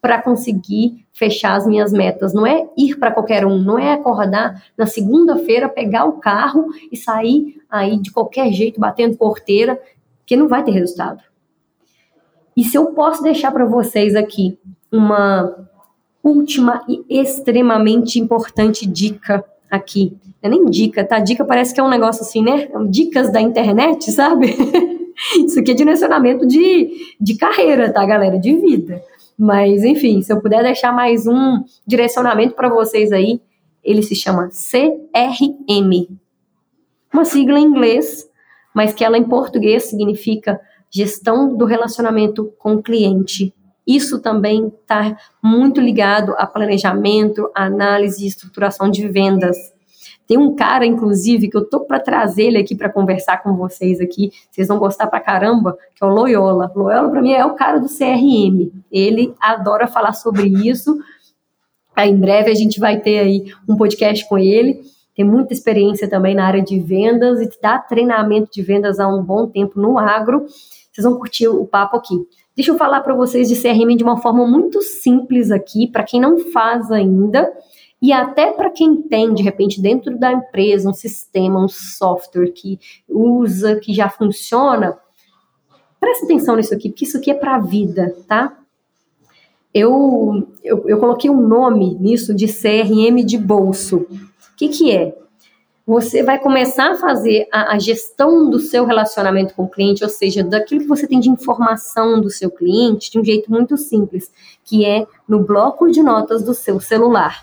para 0.00 0.22
conseguir 0.22 1.04
fechar 1.12 1.56
as 1.56 1.66
minhas 1.66 1.92
metas. 1.92 2.32
Não 2.32 2.46
é 2.46 2.66
ir 2.76 2.96
para 2.96 3.10
qualquer 3.10 3.44
um, 3.44 3.58
não 3.58 3.78
é 3.78 3.92
acordar 3.92 4.62
na 4.76 4.86
segunda-feira, 4.86 5.68
pegar 5.68 6.04
o 6.04 6.20
carro 6.20 6.68
e 6.90 6.96
sair 6.96 7.60
aí 7.68 7.98
de 7.98 8.10
qualquer 8.12 8.52
jeito 8.52 8.80
batendo 8.80 9.16
porteira, 9.16 9.80
que 10.24 10.36
não 10.36 10.48
vai 10.48 10.62
ter 10.62 10.70
resultado. 10.70 11.22
E 12.56 12.64
se 12.64 12.76
eu 12.76 12.86
posso 12.92 13.22
deixar 13.22 13.52
para 13.52 13.64
vocês 13.64 14.14
aqui 14.14 14.58
uma 14.90 15.68
última 16.22 16.84
e 16.88 17.04
extremamente 17.20 18.18
importante 18.18 18.86
dica 18.86 19.44
aqui. 19.70 20.16
É 20.42 20.48
nem 20.48 20.64
dica, 20.66 21.04
tá? 21.04 21.18
Dica 21.18 21.44
parece 21.44 21.74
que 21.74 21.80
é 21.80 21.82
um 21.82 21.88
negócio 21.88 22.22
assim, 22.22 22.42
né? 22.42 22.68
Dicas 22.88 23.32
da 23.32 23.40
internet, 23.40 24.10
sabe? 24.12 24.54
Isso 25.44 25.58
aqui 25.58 25.72
é 25.72 25.74
direcionamento 25.74 26.46
de, 26.46 27.16
de 27.20 27.36
carreira, 27.36 27.92
tá, 27.92 28.04
galera? 28.04 28.38
De 28.38 28.54
vida. 28.54 29.02
Mas, 29.36 29.84
enfim, 29.84 30.22
se 30.22 30.32
eu 30.32 30.40
puder 30.40 30.62
deixar 30.62 30.92
mais 30.92 31.26
um 31.26 31.62
direcionamento 31.86 32.54
para 32.54 32.68
vocês 32.68 33.12
aí, 33.12 33.40
ele 33.82 34.02
se 34.02 34.14
chama 34.14 34.48
CRM. 34.48 36.08
Uma 37.12 37.24
sigla 37.24 37.58
em 37.58 37.64
inglês, 37.64 38.28
mas 38.74 38.92
que 38.92 39.04
ela 39.04 39.18
em 39.18 39.24
português 39.24 39.84
significa 39.84 40.60
Gestão 40.90 41.56
do 41.56 41.64
Relacionamento 41.64 42.52
com 42.58 42.74
o 42.74 42.82
Cliente. 42.82 43.54
Isso 43.88 44.20
também 44.20 44.66
está 44.66 45.16
muito 45.42 45.80
ligado 45.80 46.34
a 46.36 46.46
planejamento, 46.46 47.50
análise 47.54 48.22
e 48.22 48.28
estruturação 48.28 48.90
de 48.90 49.08
vendas. 49.08 49.56
Tem 50.26 50.36
um 50.36 50.54
cara, 50.54 50.84
inclusive, 50.84 51.48
que 51.48 51.56
eu 51.56 51.64
tô 51.64 51.80
para 51.80 51.98
trazer 51.98 52.42
ele 52.42 52.58
aqui 52.58 52.76
para 52.76 52.92
conversar 52.92 53.42
com 53.42 53.56
vocês 53.56 53.98
aqui. 53.98 54.30
Vocês 54.50 54.68
vão 54.68 54.78
gostar 54.78 55.06
pra 55.06 55.20
caramba, 55.20 55.74
que 55.94 56.04
é 56.04 56.06
o 56.06 56.10
Loyola. 56.10 56.70
Loyola 56.76 57.08
para 57.08 57.22
mim 57.22 57.32
é 57.32 57.46
o 57.46 57.54
cara 57.54 57.80
do 57.80 57.88
CRM. 57.88 58.70
Ele 58.92 59.34
adora 59.40 59.86
falar 59.86 60.12
sobre 60.12 60.46
isso. 60.46 60.98
Aí, 61.96 62.10
em 62.10 62.20
breve 62.20 62.50
a 62.50 62.54
gente 62.54 62.78
vai 62.78 63.00
ter 63.00 63.20
aí 63.20 63.50
um 63.66 63.74
podcast 63.74 64.28
com 64.28 64.36
ele. 64.36 64.82
Tem 65.16 65.24
muita 65.24 65.54
experiência 65.54 66.06
também 66.06 66.34
na 66.34 66.46
área 66.46 66.62
de 66.62 66.78
vendas 66.78 67.40
e 67.40 67.48
dá 67.62 67.78
treinamento 67.78 68.50
de 68.52 68.60
vendas 68.60 69.00
há 69.00 69.08
um 69.08 69.22
bom 69.22 69.46
tempo 69.46 69.80
no 69.80 69.98
agro. 69.98 70.44
Vocês 70.92 71.04
vão 71.04 71.16
curtir 71.16 71.48
o 71.48 71.64
papo 71.64 71.96
aqui. 71.96 72.14
Deixa 72.58 72.72
eu 72.72 72.76
falar 72.76 73.02
para 73.02 73.14
vocês 73.14 73.48
de 73.48 73.54
CRM 73.54 73.94
de 73.96 74.02
uma 74.02 74.16
forma 74.16 74.44
muito 74.44 74.82
simples 74.82 75.52
aqui, 75.52 75.86
para 75.86 76.02
quem 76.02 76.20
não 76.20 76.38
faz 76.38 76.90
ainda 76.90 77.48
e 78.02 78.12
até 78.12 78.50
para 78.50 78.68
quem 78.68 79.00
tem, 79.00 79.32
de 79.32 79.44
repente, 79.44 79.80
dentro 79.80 80.18
da 80.18 80.32
empresa, 80.32 80.90
um 80.90 80.92
sistema, 80.92 81.64
um 81.64 81.68
software 81.68 82.50
que 82.50 82.80
usa, 83.08 83.76
que 83.76 83.94
já 83.94 84.08
funciona, 84.08 84.98
presta 86.00 86.24
atenção 86.24 86.56
nisso 86.56 86.74
aqui, 86.74 86.88
porque 86.88 87.04
isso 87.04 87.16
aqui 87.16 87.30
é 87.30 87.34
para 87.34 87.54
a 87.54 87.60
vida, 87.60 88.16
tá? 88.26 88.58
Eu, 89.72 90.48
eu, 90.64 90.82
eu, 90.88 90.98
coloquei 90.98 91.30
um 91.30 91.40
nome 91.40 91.94
nisso 91.94 92.34
de 92.34 92.48
CRM 92.48 93.24
de 93.24 93.38
bolso. 93.38 93.98
O 93.98 94.56
que, 94.56 94.68
que 94.68 94.90
é? 94.90 95.16
Você 95.88 96.22
vai 96.22 96.38
começar 96.38 96.90
a 96.90 96.96
fazer 96.96 97.48
a, 97.50 97.72
a 97.72 97.78
gestão 97.78 98.50
do 98.50 98.60
seu 98.60 98.84
relacionamento 98.84 99.54
com 99.54 99.62
o 99.62 99.68
cliente, 99.70 100.04
ou 100.04 100.10
seja, 100.10 100.44
daquilo 100.44 100.82
que 100.82 100.86
você 100.86 101.06
tem 101.06 101.18
de 101.18 101.30
informação 101.30 102.20
do 102.20 102.28
seu 102.28 102.50
cliente, 102.50 103.10
de 103.10 103.18
um 103.18 103.24
jeito 103.24 103.50
muito 103.50 103.74
simples, 103.78 104.30
que 104.62 104.84
é 104.84 105.06
no 105.26 105.42
bloco 105.42 105.90
de 105.90 106.02
notas 106.02 106.44
do 106.44 106.52
seu 106.52 106.78
celular. 106.78 107.42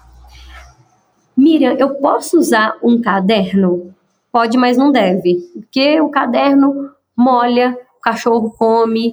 Miriam, 1.36 1.74
eu 1.74 1.96
posso 1.96 2.38
usar 2.38 2.78
um 2.84 3.02
caderno? 3.02 3.96
Pode, 4.32 4.60
mas 4.60 4.78
não 4.78 4.92
deve. 4.92 5.40
Porque 5.56 6.00
o 6.00 6.10
caderno 6.10 6.92
molha, 7.18 7.76
o 7.98 8.00
cachorro 8.00 8.52
come. 8.52 9.12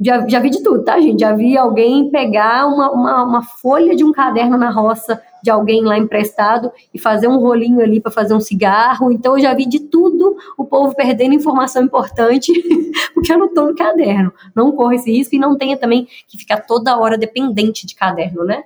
já, 0.00 0.26
já 0.26 0.40
vi 0.40 0.50
de 0.50 0.64
tudo, 0.64 0.82
tá, 0.82 1.00
gente? 1.00 1.20
Já 1.20 1.32
vi 1.32 1.56
alguém 1.56 2.10
pegar 2.10 2.66
uma, 2.66 2.90
uma, 2.90 3.22
uma 3.22 3.42
folha 3.44 3.94
de 3.94 4.02
um 4.02 4.10
caderno 4.10 4.58
na 4.58 4.68
roça 4.68 5.22
de 5.42 5.50
alguém 5.50 5.82
lá 5.82 5.98
emprestado 5.98 6.70
e 6.92 6.98
fazer 6.98 7.28
um 7.28 7.38
rolinho 7.38 7.80
ali 7.80 8.00
para 8.00 8.10
fazer 8.10 8.34
um 8.34 8.40
cigarro. 8.40 9.12
Então 9.12 9.36
eu 9.36 9.42
já 9.42 9.54
vi 9.54 9.66
de 9.66 9.80
tudo 9.80 10.36
o 10.56 10.64
povo 10.64 10.94
perdendo 10.94 11.34
informação 11.34 11.82
importante 11.82 12.52
porque 13.14 13.32
eu 13.32 13.38
não 13.38 13.46
estou 13.46 13.66
no 13.66 13.74
caderno. 13.74 14.32
Não 14.54 14.72
corra 14.72 14.94
esse 14.94 15.10
risco 15.10 15.34
e 15.34 15.38
não 15.38 15.56
tenha 15.56 15.76
também 15.76 16.06
que 16.26 16.38
ficar 16.38 16.58
toda 16.58 16.98
hora 16.98 17.16
dependente 17.16 17.86
de 17.86 17.94
caderno, 17.94 18.44
né? 18.44 18.64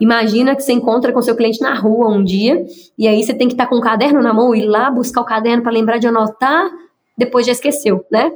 Imagina 0.00 0.56
que 0.56 0.62
você 0.62 0.72
encontra 0.72 1.12
com 1.12 1.22
seu 1.22 1.36
cliente 1.36 1.60
na 1.60 1.74
rua 1.74 2.08
um 2.08 2.24
dia 2.24 2.66
e 2.98 3.06
aí 3.06 3.22
você 3.22 3.32
tem 3.32 3.46
que 3.46 3.54
estar 3.54 3.64
tá 3.64 3.70
com 3.70 3.76
o 3.76 3.80
caderno 3.80 4.20
na 4.20 4.32
mão 4.32 4.54
e 4.54 4.62
ir 4.62 4.66
lá 4.66 4.90
buscar 4.90 5.20
o 5.20 5.24
caderno 5.24 5.62
para 5.62 5.70
lembrar 5.70 5.98
de 5.98 6.08
anotar, 6.08 6.68
depois 7.16 7.46
já 7.46 7.52
esqueceu, 7.52 8.04
né? 8.10 8.32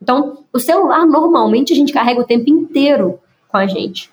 Então, 0.00 0.44
o 0.52 0.58
celular 0.58 1.06
normalmente 1.06 1.72
a 1.72 1.76
gente 1.76 1.92
carrega 1.92 2.20
o 2.20 2.24
tempo 2.24 2.48
inteiro 2.48 3.18
com 3.48 3.56
a 3.56 3.66
gente. 3.66 4.10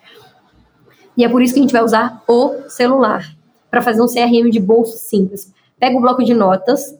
E 1.17 1.23
é 1.23 1.29
por 1.29 1.41
isso 1.41 1.53
que 1.53 1.59
a 1.59 1.63
gente 1.63 1.71
vai 1.71 1.83
usar 1.83 2.23
o 2.27 2.69
celular 2.69 3.25
para 3.69 3.81
fazer 3.81 4.01
um 4.01 4.07
CRM 4.07 4.49
de 4.49 4.59
bolso 4.59 4.97
simples. 4.97 5.53
Pega 5.79 5.97
o 5.97 6.01
bloco 6.01 6.23
de 6.23 6.33
notas, 6.33 6.97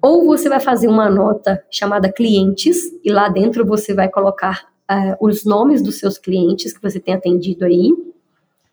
ou 0.00 0.26
você 0.26 0.48
vai 0.48 0.60
fazer 0.60 0.86
uma 0.86 1.08
nota 1.08 1.64
chamada 1.70 2.12
clientes 2.12 2.76
e 3.02 3.10
lá 3.10 3.28
dentro 3.28 3.64
você 3.64 3.94
vai 3.94 4.08
colocar 4.08 4.66
uh, 4.90 5.16
os 5.18 5.44
nomes 5.44 5.82
dos 5.82 5.98
seus 5.98 6.18
clientes 6.18 6.74
que 6.74 6.82
você 6.82 7.00
tem 7.00 7.14
atendido 7.14 7.64
aí 7.64 7.90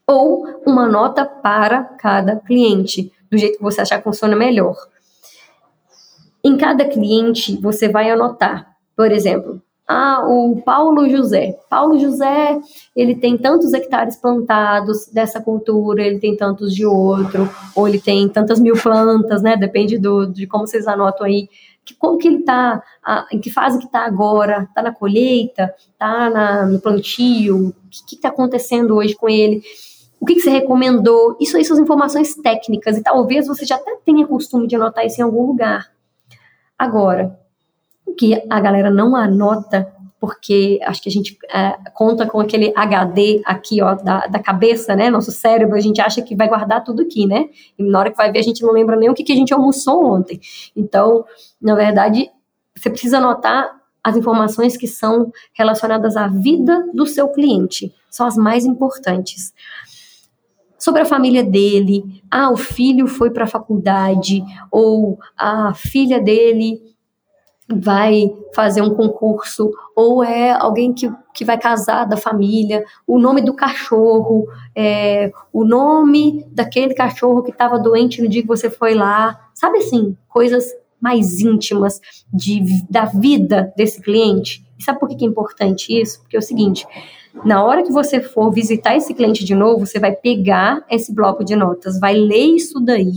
ou 0.06 0.46
uma 0.66 0.90
nota 0.90 1.26
para 1.26 1.84
cada 1.84 2.36
cliente, 2.36 3.14
do 3.32 3.38
jeito 3.38 3.58
que 3.58 3.64
você 3.64 3.80
achar 3.80 3.98
que 3.98 4.04
funciona 4.04 4.36
melhor. 4.36 4.76
Em 6.44 6.58
cada 6.58 6.84
cliente, 6.84 7.58
você 7.62 7.88
vai 7.88 8.10
anotar, 8.10 8.76
por 8.96 9.10
exemplo, 9.10 9.62
ah, 9.92 10.26
o 10.26 10.62
Paulo 10.62 11.10
José. 11.10 11.60
Paulo 11.70 12.00
José, 12.00 12.58
ele 12.96 13.14
tem 13.16 13.38
tantos 13.38 13.74
hectares 13.74 14.16
plantados 14.16 15.08
dessa 15.08 15.42
cultura, 15.42 16.02
ele 16.02 16.18
tem 16.18 16.36
tantos 16.36 16.74
de 16.74 16.86
outro, 16.86 17.50
ou 17.76 17.88
ele 17.88 18.00
tem 18.00 18.30
tantas 18.30 18.60
mil 18.60 18.76
plantas, 18.82 19.42
né? 19.42 19.58
Depende 19.58 19.98
do, 19.98 20.26
de 20.26 20.48
como 20.48 20.66
vocês 20.66 20.88
anotam 20.88 21.28
aí. 21.28 21.50
Que, 21.84 21.94
como 21.96 22.18
que 22.18 22.28
ele 22.28 22.38
está, 22.38 22.82
em 23.34 23.40
que 23.40 23.50
fase 23.50 23.80
que 23.80 23.86
está 23.86 24.06
agora? 24.06 24.64
Está 24.70 24.82
na 24.82 24.94
colheita? 24.94 25.74
Está 25.92 26.66
no 26.66 26.80
plantio? 26.80 27.68
O 27.70 27.74
que 28.08 28.16
está 28.16 28.30
acontecendo 28.30 28.96
hoje 28.96 29.14
com 29.14 29.28
ele? 29.28 29.62
o 30.22 30.26
que, 30.26 30.36
que, 30.36 30.42
você 30.42 30.52
recomendou, 30.52 31.36
isso 31.42 31.58
aí 31.58 31.66
são 31.66 31.80
informações 31.80 32.36
técnicas, 32.36 32.96
e 32.96 33.02
talvez 33.02 33.48
você 33.48 33.66
já 33.66 33.76
até 33.76 33.96
tenha 34.06 34.28
costume 34.28 34.68
de 34.68 34.76
anotar 34.76 35.04
isso 35.04 35.20
em 35.20 35.24
algum 35.24 35.48
lugar. 35.48 35.92
Agora, 36.78 37.41
que 38.16 38.42
a 38.50 38.60
galera 38.60 38.90
não 38.90 39.16
anota, 39.16 39.92
porque 40.20 40.80
acho 40.84 41.02
que 41.02 41.10
a 41.10 41.12
gente 41.12 41.38
é, 41.52 41.76
conta 41.96 42.28
com 42.28 42.40
aquele 42.40 42.72
HD 42.76 43.42
aqui, 43.44 43.82
ó, 43.82 43.96
da, 43.96 44.28
da 44.28 44.40
cabeça, 44.40 44.96
né, 44.96 45.10
nosso 45.10 45.32
cérebro, 45.32 45.76
a 45.76 45.82
gente 45.82 46.00
acha 46.00 46.22
que 46.22 46.36
vai 46.36 46.48
guardar 46.48 46.84
tudo 46.84 47.02
aqui, 47.02 47.26
né, 47.26 47.50
e 47.78 47.84
na 47.84 48.00
hora 48.00 48.12
que 48.12 48.18
vai 48.18 48.32
ver 48.32 48.40
a 48.40 48.44
gente 48.44 48.62
não 48.62 48.72
lembra 48.72 48.96
nem 48.96 49.10
o 49.10 49.16
que, 49.16 49.24
que 49.24 49.34
a 49.34 49.36
gente 49.36 49.54
almoçou 49.54 50.06
ontem. 50.06 50.40
Então, 50.76 51.26
na 51.60 51.74
verdade, 51.74 52.30
você 52.76 52.90
precisa 52.90 53.18
anotar 53.18 53.82
as 54.04 54.16
informações 54.16 54.78
que 54.78 54.88
são 54.88 55.32
relacionadas 55.54 56.16
à 56.16 56.28
vida 56.28 56.88
do 56.94 57.06
seu 57.06 57.28
cliente, 57.30 57.94
são 58.10 58.28
as 58.28 58.36
mais 58.36 58.66
importantes. 58.66 59.54
Sobre 60.78 61.04
a 61.04 61.06
família 61.06 61.44
dele. 61.44 62.04
Ah, 62.30 62.50
o 62.50 62.58
filho 62.58 63.06
foi 63.06 63.30
para 63.30 63.44
a 63.44 63.48
faculdade, 63.48 64.44
ou 64.72 65.20
a 65.38 65.76
filha 65.76 66.20
dele 66.20 66.82
vai 67.74 68.34
fazer 68.54 68.82
um 68.82 68.94
concurso, 68.94 69.72
ou 69.96 70.24
é 70.24 70.52
alguém 70.52 70.94
que, 70.94 71.12
que 71.34 71.46
vai 71.46 71.58
casar 71.58 72.06
da 72.06 72.18
família, 72.18 72.84
o 73.06 73.20
nome 73.20 73.42
do 73.42 73.54
cachorro, 73.54 74.48
é, 74.76 75.32
o 75.52 75.64
nome 75.64 76.46
daquele 76.52 76.94
cachorro 76.94 77.44
que 77.44 77.52
estava 77.52 77.80
doente 77.80 78.22
no 78.22 78.28
dia 78.28 78.42
que 78.42 78.48
você 78.48 78.70
foi 78.70 78.94
lá. 78.94 79.40
Sabe 79.54 79.80
assim, 79.80 80.16
coisas 80.28 80.66
mais 81.00 81.40
íntimas 81.40 82.00
de, 82.32 82.62
da 82.90 83.06
vida 83.06 83.74
desse 83.76 84.02
cliente. 84.02 84.64
E 84.78 84.84
sabe 84.84 85.00
por 85.00 85.10
que 85.10 85.26
é 85.26 85.28
importante 85.28 86.00
isso? 86.00 86.22
Porque 86.22 86.36
é 86.36 86.40
o 86.40 86.44
seguinte: 86.44 86.86
na 87.44 87.64
hora 87.64 87.84
que 87.84 87.92
você 87.92 88.22
for 88.22 88.52
visitar 88.52 88.96
esse 88.96 89.14
cliente 89.14 89.44
de 89.44 89.56
novo, 89.56 89.86
você 89.86 90.00
vai 90.00 90.12
pegar 90.12 90.86
esse 90.90 91.14
bloco 91.14 91.44
de 91.44 91.56
notas, 91.56 92.00
vai 92.00 92.14
ler 92.14 92.56
isso 92.56 92.80
daí, 92.80 93.14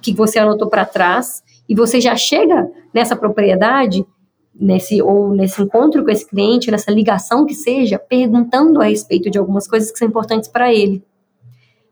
que 0.00 0.12
você 0.14 0.38
anotou 0.38 0.68
para 0.68 0.84
trás, 0.84 1.42
e 1.68 1.74
você 1.74 2.00
já 2.00 2.14
chega 2.16 2.70
nessa 2.92 3.16
propriedade, 3.16 4.06
nesse 4.54 5.02
ou 5.02 5.30
nesse 5.30 5.62
encontro 5.62 6.04
com 6.04 6.10
esse 6.10 6.28
cliente, 6.28 6.70
nessa 6.70 6.90
ligação 6.90 7.44
que 7.44 7.54
seja, 7.54 7.98
perguntando 7.98 8.80
a 8.80 8.84
respeito 8.84 9.30
de 9.30 9.38
algumas 9.38 9.66
coisas 9.66 9.90
que 9.90 9.98
são 9.98 10.08
importantes 10.08 10.48
para 10.48 10.72
ele. 10.72 11.02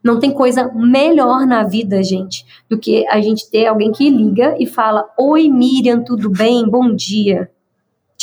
Não 0.03 0.19
tem 0.19 0.31
coisa 0.31 0.71
melhor 0.73 1.45
na 1.45 1.63
vida, 1.63 2.03
gente, 2.03 2.45
do 2.69 2.77
que 2.77 3.07
a 3.07 3.21
gente 3.21 3.49
ter 3.49 3.67
alguém 3.67 3.91
que 3.91 4.09
liga 4.09 4.55
e 4.59 4.65
fala: 4.65 5.09
Oi, 5.17 5.49
Miriam, 5.49 6.03
tudo 6.03 6.29
bem? 6.29 6.67
Bom 6.67 6.93
dia 6.93 7.49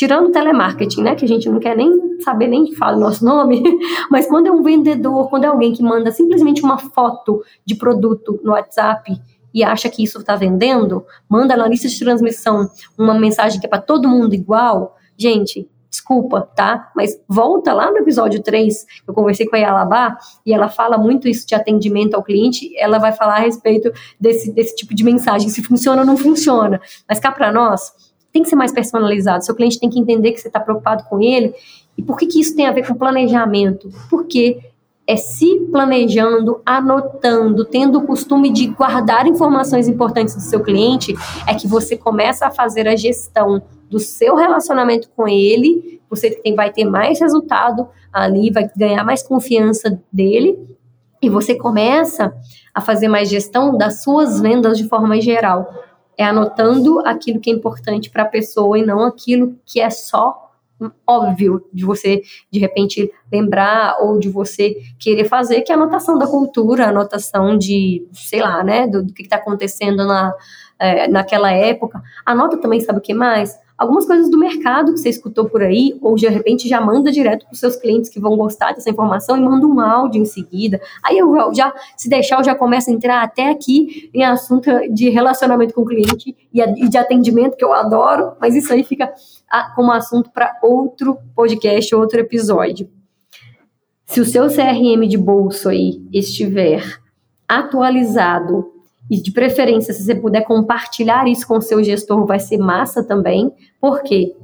tirando 0.00 0.28
o 0.28 0.32
telemarketing, 0.32 1.02
né, 1.02 1.14
que 1.14 1.26
a 1.26 1.28
gente 1.28 1.46
não 1.46 1.60
quer 1.60 1.76
nem 1.76 2.18
saber 2.20 2.48
nem 2.48 2.64
que 2.64 2.74
fala 2.74 2.96
o 2.96 3.00
nosso 3.00 3.22
nome, 3.22 3.62
mas 4.10 4.26
quando 4.26 4.46
é 4.46 4.50
um 4.50 4.62
vendedor, 4.62 5.28
quando 5.28 5.44
é 5.44 5.46
alguém 5.46 5.74
que 5.74 5.82
manda 5.82 6.10
simplesmente 6.10 6.62
uma 6.62 6.78
foto 6.78 7.42
de 7.66 7.74
produto 7.74 8.40
no 8.42 8.52
WhatsApp 8.52 9.12
e 9.52 9.64
acha 9.64 9.88
que 9.88 10.02
isso 10.02 10.18
está 10.18 10.36
vendendo, 10.36 11.04
manda 11.28 11.56
na 11.56 11.66
lista 11.66 11.88
de 11.88 11.98
transmissão 11.98 12.70
uma 12.96 13.14
mensagem 13.14 13.60
que 13.60 13.66
é 13.66 13.68
para 13.68 13.80
todo 13.80 14.08
mundo 14.08 14.34
igual, 14.34 14.96
gente, 15.16 15.68
desculpa, 15.90 16.48
tá? 16.54 16.90
Mas 16.94 17.20
volta 17.28 17.72
lá 17.72 17.90
no 17.90 17.98
episódio 17.98 18.40
3, 18.40 18.86
eu 19.06 19.12
conversei 19.12 19.46
com 19.46 19.56
a 19.56 19.58
Yalabá, 19.58 20.16
e 20.46 20.52
ela 20.52 20.68
fala 20.68 20.96
muito 20.96 21.26
isso 21.26 21.46
de 21.46 21.54
atendimento 21.54 22.14
ao 22.14 22.22
cliente, 22.22 22.72
ela 22.78 22.98
vai 22.98 23.12
falar 23.12 23.36
a 23.36 23.40
respeito 23.40 23.92
desse, 24.18 24.52
desse 24.52 24.76
tipo 24.76 24.94
de 24.94 25.02
mensagem, 25.02 25.48
se 25.48 25.62
funciona 25.62 26.02
ou 26.02 26.06
não 26.06 26.16
funciona. 26.16 26.80
Mas 27.08 27.18
cá 27.18 27.32
para 27.32 27.50
nós, 27.50 27.92
tem 28.32 28.42
que 28.42 28.48
ser 28.48 28.56
mais 28.56 28.72
personalizado. 28.72 29.44
Seu 29.44 29.54
cliente 29.54 29.80
tem 29.80 29.90
que 29.90 29.98
entender 29.98 30.32
que 30.32 30.40
você 30.40 30.48
está 30.48 30.60
preocupado 30.60 31.04
com 31.04 31.20
ele. 31.20 31.52
E 31.98 32.02
por 32.02 32.16
que, 32.16 32.26
que 32.26 32.40
isso 32.40 32.54
tem 32.54 32.66
a 32.66 32.72
ver 32.72 32.86
com 32.86 32.94
planejamento? 32.94 33.90
Porque 34.08 34.60
é 35.10 35.16
se 35.16 35.56
planejando, 35.72 36.62
anotando, 36.64 37.64
tendo 37.64 37.98
o 37.98 38.06
costume 38.06 38.48
de 38.48 38.68
guardar 38.68 39.26
informações 39.26 39.88
importantes 39.88 40.36
do 40.36 40.40
seu 40.40 40.62
cliente, 40.62 41.12
é 41.48 41.54
que 41.54 41.66
você 41.66 41.96
começa 41.96 42.46
a 42.46 42.50
fazer 42.52 42.86
a 42.86 42.94
gestão 42.94 43.60
do 43.90 43.98
seu 43.98 44.36
relacionamento 44.36 45.10
com 45.16 45.26
ele, 45.26 46.00
você 46.08 46.30
tem, 46.30 46.54
vai 46.54 46.70
ter 46.70 46.84
mais 46.84 47.18
resultado 47.18 47.88
ali, 48.12 48.52
vai 48.52 48.70
ganhar 48.76 49.02
mais 49.02 49.20
confiança 49.20 50.00
dele, 50.12 50.56
e 51.20 51.28
você 51.28 51.56
começa 51.56 52.32
a 52.72 52.80
fazer 52.80 53.08
mais 53.08 53.28
gestão 53.28 53.76
das 53.76 54.04
suas 54.04 54.40
vendas 54.40 54.78
de 54.78 54.88
forma 54.88 55.20
geral. 55.20 55.74
É 56.16 56.24
anotando 56.24 57.00
aquilo 57.00 57.40
que 57.40 57.50
é 57.50 57.52
importante 57.52 58.08
para 58.10 58.22
a 58.22 58.26
pessoa 58.26 58.78
e 58.78 58.86
não 58.86 59.04
aquilo 59.04 59.56
que 59.66 59.80
é 59.80 59.90
só 59.90 60.49
óbvio 61.06 61.66
de 61.72 61.84
você 61.84 62.22
de 62.50 62.58
repente 62.58 63.10
lembrar 63.32 63.96
ou 64.00 64.18
de 64.18 64.28
você 64.28 64.76
querer 64.98 65.24
fazer, 65.24 65.62
que 65.62 65.72
é 65.72 65.74
a 65.74 65.78
anotação 65.78 66.18
da 66.18 66.26
cultura, 66.26 66.86
a 66.86 66.90
anotação 66.90 67.56
de, 67.56 68.06
sei 68.12 68.40
lá, 68.40 68.62
né, 68.62 68.86
do, 68.86 69.04
do 69.04 69.12
que 69.12 69.22
está 69.22 69.36
acontecendo 69.36 70.06
na, 70.06 70.32
é, 70.78 71.08
naquela 71.08 71.52
época. 71.52 72.02
Anota 72.24 72.56
também, 72.58 72.80
sabe 72.80 72.98
o 72.98 73.02
que 73.02 73.14
mais? 73.14 73.58
Algumas 73.80 74.04
coisas 74.04 74.30
do 74.30 74.36
mercado 74.36 74.92
que 74.92 75.00
você 75.00 75.08
escutou 75.08 75.48
por 75.48 75.62
aí, 75.62 75.98
ou 76.02 76.14
de 76.14 76.28
repente 76.28 76.68
já 76.68 76.82
manda 76.82 77.10
direto 77.10 77.46
para 77.46 77.54
os 77.54 77.58
seus 77.58 77.76
clientes 77.76 78.10
que 78.10 78.20
vão 78.20 78.36
gostar 78.36 78.74
dessa 78.74 78.90
informação 78.90 79.38
e 79.38 79.40
manda 79.40 79.66
um 79.66 79.80
áudio 79.80 80.20
em 80.20 80.26
seguida. 80.26 80.78
Aí 81.02 81.16
eu 81.16 81.34
já, 81.54 81.72
se 81.96 82.06
deixar, 82.06 82.40
eu 82.40 82.44
já 82.44 82.54
começo 82.54 82.90
a 82.90 82.92
entrar 82.92 83.22
até 83.22 83.48
aqui 83.48 84.10
em 84.12 84.22
assunto 84.22 84.70
de 84.92 85.08
relacionamento 85.08 85.72
com 85.72 85.80
o 85.80 85.86
cliente 85.86 86.36
e 86.52 86.88
de 86.90 86.98
atendimento, 86.98 87.56
que 87.56 87.64
eu 87.64 87.72
adoro, 87.72 88.34
mas 88.38 88.54
isso 88.54 88.70
aí 88.70 88.84
fica 88.84 89.10
como 89.74 89.90
assunto 89.92 90.30
para 90.30 90.58
outro 90.62 91.16
podcast, 91.34 91.94
outro 91.94 92.20
episódio. 92.20 92.86
Se 94.04 94.20
o 94.20 94.26
seu 94.26 94.48
CRM 94.48 95.08
de 95.08 95.16
bolso 95.16 95.70
aí 95.70 96.06
estiver 96.12 96.84
atualizado 97.48 98.79
e 99.10 99.20
de 99.20 99.32
preferência, 99.32 99.92
se 99.92 100.04
você 100.04 100.14
puder 100.14 100.42
compartilhar 100.42 101.26
isso 101.26 101.44
com 101.44 101.58
o 101.58 101.62
seu 101.62 101.82
gestor, 101.82 102.24
vai 102.24 102.38
ser 102.38 102.58
massa 102.58 103.02
também. 103.02 103.52
Por 103.80 104.02
quê? 104.02 104.36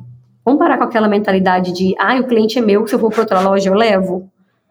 Vamos 0.45 0.59
parar 0.59 0.77
com 0.77 0.83
aquela 0.83 1.07
mentalidade 1.07 1.73
de, 1.73 1.95
ah, 1.99 2.19
o 2.19 2.27
cliente 2.27 2.59
é 2.59 2.61
meu, 2.61 2.85
se 2.85 2.95
eu 2.95 2.99
for 2.99 3.13
para 3.13 3.21
outra 3.21 3.41
loja 3.41 3.71
eu 3.71 3.75
levo. 3.75 4.29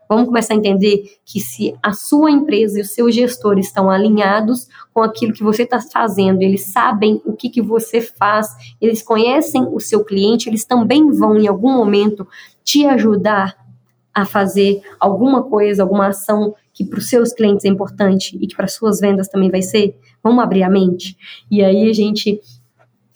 Vamos 0.08 0.28
começar 0.28 0.54
a 0.54 0.58
entender 0.58 1.04
que 1.26 1.40
se 1.40 1.74
a 1.82 1.94
sua 1.94 2.30
empresa 2.30 2.78
e 2.78 2.82
o 2.82 2.86
seu 2.86 3.10
gestor 3.10 3.58
estão 3.58 3.90
alinhados 3.90 4.68
com 4.94 5.02
aquilo 5.02 5.34
que 5.34 5.44
você 5.44 5.64
está 5.64 5.80
fazendo, 5.80 6.42
eles 6.42 6.72
sabem 6.72 7.22
o 7.26 7.34
que, 7.34 7.50
que 7.50 7.62
você 7.62 8.02
faz, 8.02 8.50
eles 8.80 9.02
conhecem 9.02 9.66
o 9.72 9.80
seu 9.80 10.04
cliente, 10.04 10.50
eles 10.50 10.66
também 10.66 11.10
vão, 11.10 11.38
em 11.38 11.48
algum 11.48 11.72
momento, 11.72 12.28
te 12.64 12.86
ajudar 12.86 13.56
a 14.14 14.26
fazer 14.26 14.82
alguma 15.00 15.44
coisa, 15.44 15.84
alguma 15.84 16.08
ação 16.08 16.54
que 16.76 16.84
para 16.86 17.00
os 17.00 17.10
seus 17.10 17.34
clientes 17.34 17.66
é 17.66 17.70
importante 17.70 18.38
e 18.40 18.46
que 18.46 18.56
para 18.56 18.68
suas 18.68 19.00
vendas 19.00 19.30
também 19.30 19.50
vai 19.50 19.62
ser, 19.62 19.98
vamos 20.22 20.44
abrir 20.44 20.62
a 20.62 20.70
mente. 20.70 21.18
E 21.50 21.64
aí 21.64 21.90
a 21.90 21.94
gente 21.94 22.42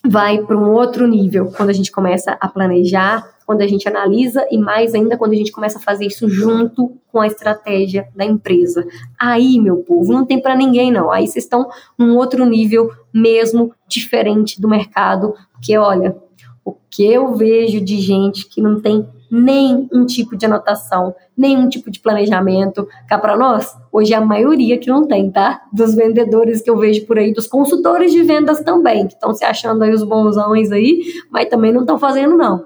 vai 0.08 0.42
para 0.42 0.58
um 0.58 0.72
outro 0.72 1.06
nível 1.06 1.52
quando 1.56 1.70
a 1.70 1.74
gente 1.74 1.92
começa 1.92 2.38
a 2.40 2.48
planejar, 2.48 3.22
quando 3.46 3.62
a 3.62 3.68
gente 3.68 3.86
analisa 3.88 4.48
e 4.50 4.58
mais 4.58 4.96
ainda 4.96 5.18
quando 5.18 5.34
a 5.34 5.36
gente 5.36 5.52
começa 5.52 5.78
a 5.78 5.82
fazer 5.82 6.06
isso 6.06 6.30
junto 6.30 6.96
com 7.12 7.20
a 7.20 7.28
estratégia 7.28 8.08
da 8.16 8.24
empresa. 8.24 8.88
Aí, 9.20 9.60
meu 9.60 9.78
povo, 9.78 10.14
não 10.14 10.26
tem 10.26 10.42
para 10.42 10.56
ninguém 10.56 10.90
não. 10.90 11.12
Aí 11.12 11.28
vocês 11.28 11.44
estão 11.44 11.68
num 11.98 12.16
outro 12.16 12.46
nível 12.46 12.90
mesmo 13.14 13.74
diferente 13.88 14.62
do 14.62 14.70
mercado, 14.70 15.34
porque 15.52 15.78
olha, 15.78 16.16
o 16.64 16.74
que 16.90 17.04
eu 17.04 17.36
vejo 17.36 17.82
de 17.82 18.00
gente 18.00 18.48
que 18.48 18.62
não 18.62 18.80
tem 18.80 19.06
nenhum 19.30 20.06
tipo 20.06 20.36
de 20.36 20.46
anotação, 20.46 21.14
nenhum 21.38 21.70
tipo 21.70 21.92
de 21.92 22.00
planejamento. 22.00 22.88
Cá 23.08 23.18
para 23.18 23.38
nós, 23.38 23.76
hoje 23.92 24.14
é 24.14 24.18
a 24.18 24.22
maioria 24.22 24.78
que 24.78 24.90
não 24.90 25.08
tem, 25.08 25.32
tá? 25.32 25.62
Dos 25.72 25.94
vendedores 25.94 26.62
que 26.62 26.70
eu 26.70 26.78
vejo 26.78 27.06
por 27.06 27.18
aí, 27.18 27.34
dos 27.34 27.48
consultores 27.48 28.12
de 28.12 28.24
vendas 28.24 28.62
também, 28.62 29.08
que 29.08 29.14
estão 29.14 29.34
se 29.34 29.46
achando 29.46 29.84
aí 29.84 29.92
os 29.92 30.04
bonzões 30.04 30.72
aí, 30.72 31.02
mas 31.30 31.50
também 31.50 31.72
não 31.72 31.82
estão 31.82 32.00
fazendo, 32.00 32.36
não. 32.36 32.66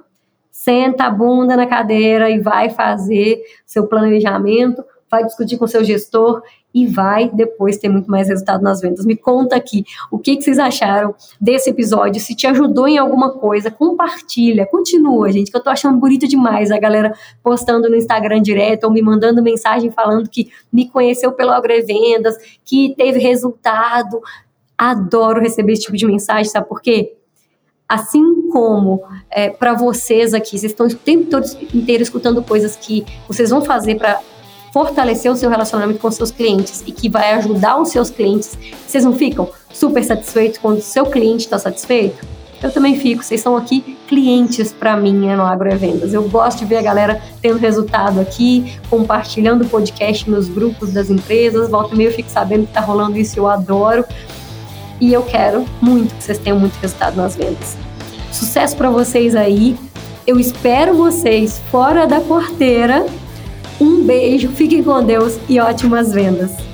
Senta 0.52 1.06
a 1.06 1.10
bunda 1.10 1.58
na 1.58 1.66
cadeira 1.66 2.30
e 2.30 2.40
vai 2.40 2.70
fazer 2.70 3.42
seu 3.66 3.88
planejamento, 3.88 4.84
vai 5.14 5.24
discutir 5.24 5.58
com 5.58 5.68
seu 5.68 5.84
gestor 5.84 6.42
e 6.74 6.88
vai 6.88 7.30
depois 7.30 7.78
ter 7.78 7.88
muito 7.88 8.10
mais 8.10 8.28
resultado 8.28 8.64
nas 8.64 8.82
vendas. 8.82 9.06
Me 9.06 9.16
conta 9.16 9.56
aqui 9.56 9.86
o 10.10 10.18
que, 10.18 10.36
que 10.36 10.42
vocês 10.42 10.58
acharam 10.58 11.14
desse 11.40 11.70
episódio, 11.70 12.20
se 12.20 12.34
te 12.34 12.48
ajudou 12.48 12.88
em 12.88 12.98
alguma 12.98 13.30
coisa, 13.30 13.70
compartilha, 13.70 14.66
continua, 14.66 15.32
gente, 15.32 15.52
que 15.52 15.58
eu 15.58 15.62
tô 15.62 15.70
achando 15.70 16.00
bonito 16.00 16.28
demais 16.28 16.72
a 16.72 16.80
galera 16.80 17.14
postando 17.44 17.88
no 17.88 17.96
Instagram 17.96 18.42
direto 18.42 18.86
ou 18.86 18.92
me 18.92 19.04
mandando 19.04 19.44
mensagem 19.44 19.92
falando 19.92 20.28
que 20.28 20.50
me 20.72 20.90
conheceu 20.90 21.32
pelo 21.32 21.52
Agrevendas, 21.52 22.36
que 22.66 22.96
teve 22.98 23.20
resultado. 23.20 24.20
Adoro 24.76 25.40
receber 25.40 25.74
esse 25.74 25.84
tipo 25.84 25.96
de 25.96 26.08
mensagem, 26.08 26.46
sabe 26.46 26.68
por 26.68 26.82
quê? 26.82 27.16
assim 27.88 28.50
como 28.50 29.04
é, 29.30 29.50
para 29.50 29.76
vocês 29.76 30.34
aqui, 30.34 30.58
vocês 30.58 30.72
estão 30.72 30.88
o 30.88 30.96
tempo 30.96 31.30
todo 31.30 31.46
inteiro 31.76 32.02
escutando 32.02 32.42
coisas 32.42 32.76
que 32.76 33.06
vocês 33.28 33.52
vão 33.52 33.62
fazer 33.62 33.96
para 33.96 34.20
fortalecer 34.74 35.32
o 35.32 35.36
seu 35.36 35.52
relacionamento 35.52 36.00
com 36.00 36.10
seus 36.10 36.32
clientes 36.32 36.84
e 36.88 36.92
que 36.92 37.08
vai 37.08 37.34
ajudar 37.34 37.80
os 37.80 37.90
seus 37.90 38.10
clientes, 38.10 38.58
vocês 38.88 39.06
não 39.06 39.14
ficam 39.14 39.48
super 39.72 40.04
satisfeitos 40.04 40.58
quando 40.58 40.80
o 40.80 40.82
seu 40.82 41.06
cliente 41.06 41.46
está 41.46 41.60
satisfeito? 41.60 42.26
Eu 42.62 42.72
também 42.72 42.98
fico, 42.98 43.22
vocês 43.22 43.40
são 43.40 43.56
aqui 43.56 43.96
clientes 44.08 44.74
para 44.74 44.98
mim 44.98 45.14
né, 45.14 45.36
no 45.36 45.44
Agrovendas. 45.44 46.14
Eu 46.14 46.28
gosto 46.28 46.60
de 46.60 46.66
ver 46.66 46.78
a 46.78 46.82
galera 46.82 47.22
tendo 47.40 47.58
resultado 47.58 48.20
aqui, 48.20 48.80
compartilhando 48.90 49.64
o 49.64 49.70
podcast 49.70 50.28
nos 50.30 50.48
grupos 50.48 50.92
das 50.92 51.10
empresas. 51.10 51.70
Volta 51.70 51.94
e 51.94 51.98
meia 51.98 52.08
eu 52.08 52.14
fico 52.14 52.30
sabendo 52.30 52.64
que 52.64 52.70
está 52.70 52.80
rolando 52.80 53.18
isso, 53.18 53.38
eu 53.38 53.48
adoro. 53.48 54.04
E 55.00 55.14
eu 55.14 55.22
quero 55.24 55.66
muito 55.82 56.16
que 56.16 56.24
vocês 56.24 56.40
tenham 56.40 56.58
muito 56.58 56.74
resultado 56.80 57.18
nas 57.18 57.36
vendas. 57.36 57.78
Sucesso 58.32 58.76
para 58.76 58.90
vocês 58.90 59.36
aí. 59.36 59.78
Eu 60.26 60.40
espero 60.40 60.96
vocês 60.96 61.62
fora 61.70 62.08
da 62.08 62.22
porteira 62.22 63.06
um 63.84 64.04
beijo, 64.04 64.50
fiquem 64.50 64.82
com 64.82 65.04
Deus 65.04 65.38
e 65.50 65.60
ótimas 65.60 66.14
vendas! 66.14 66.73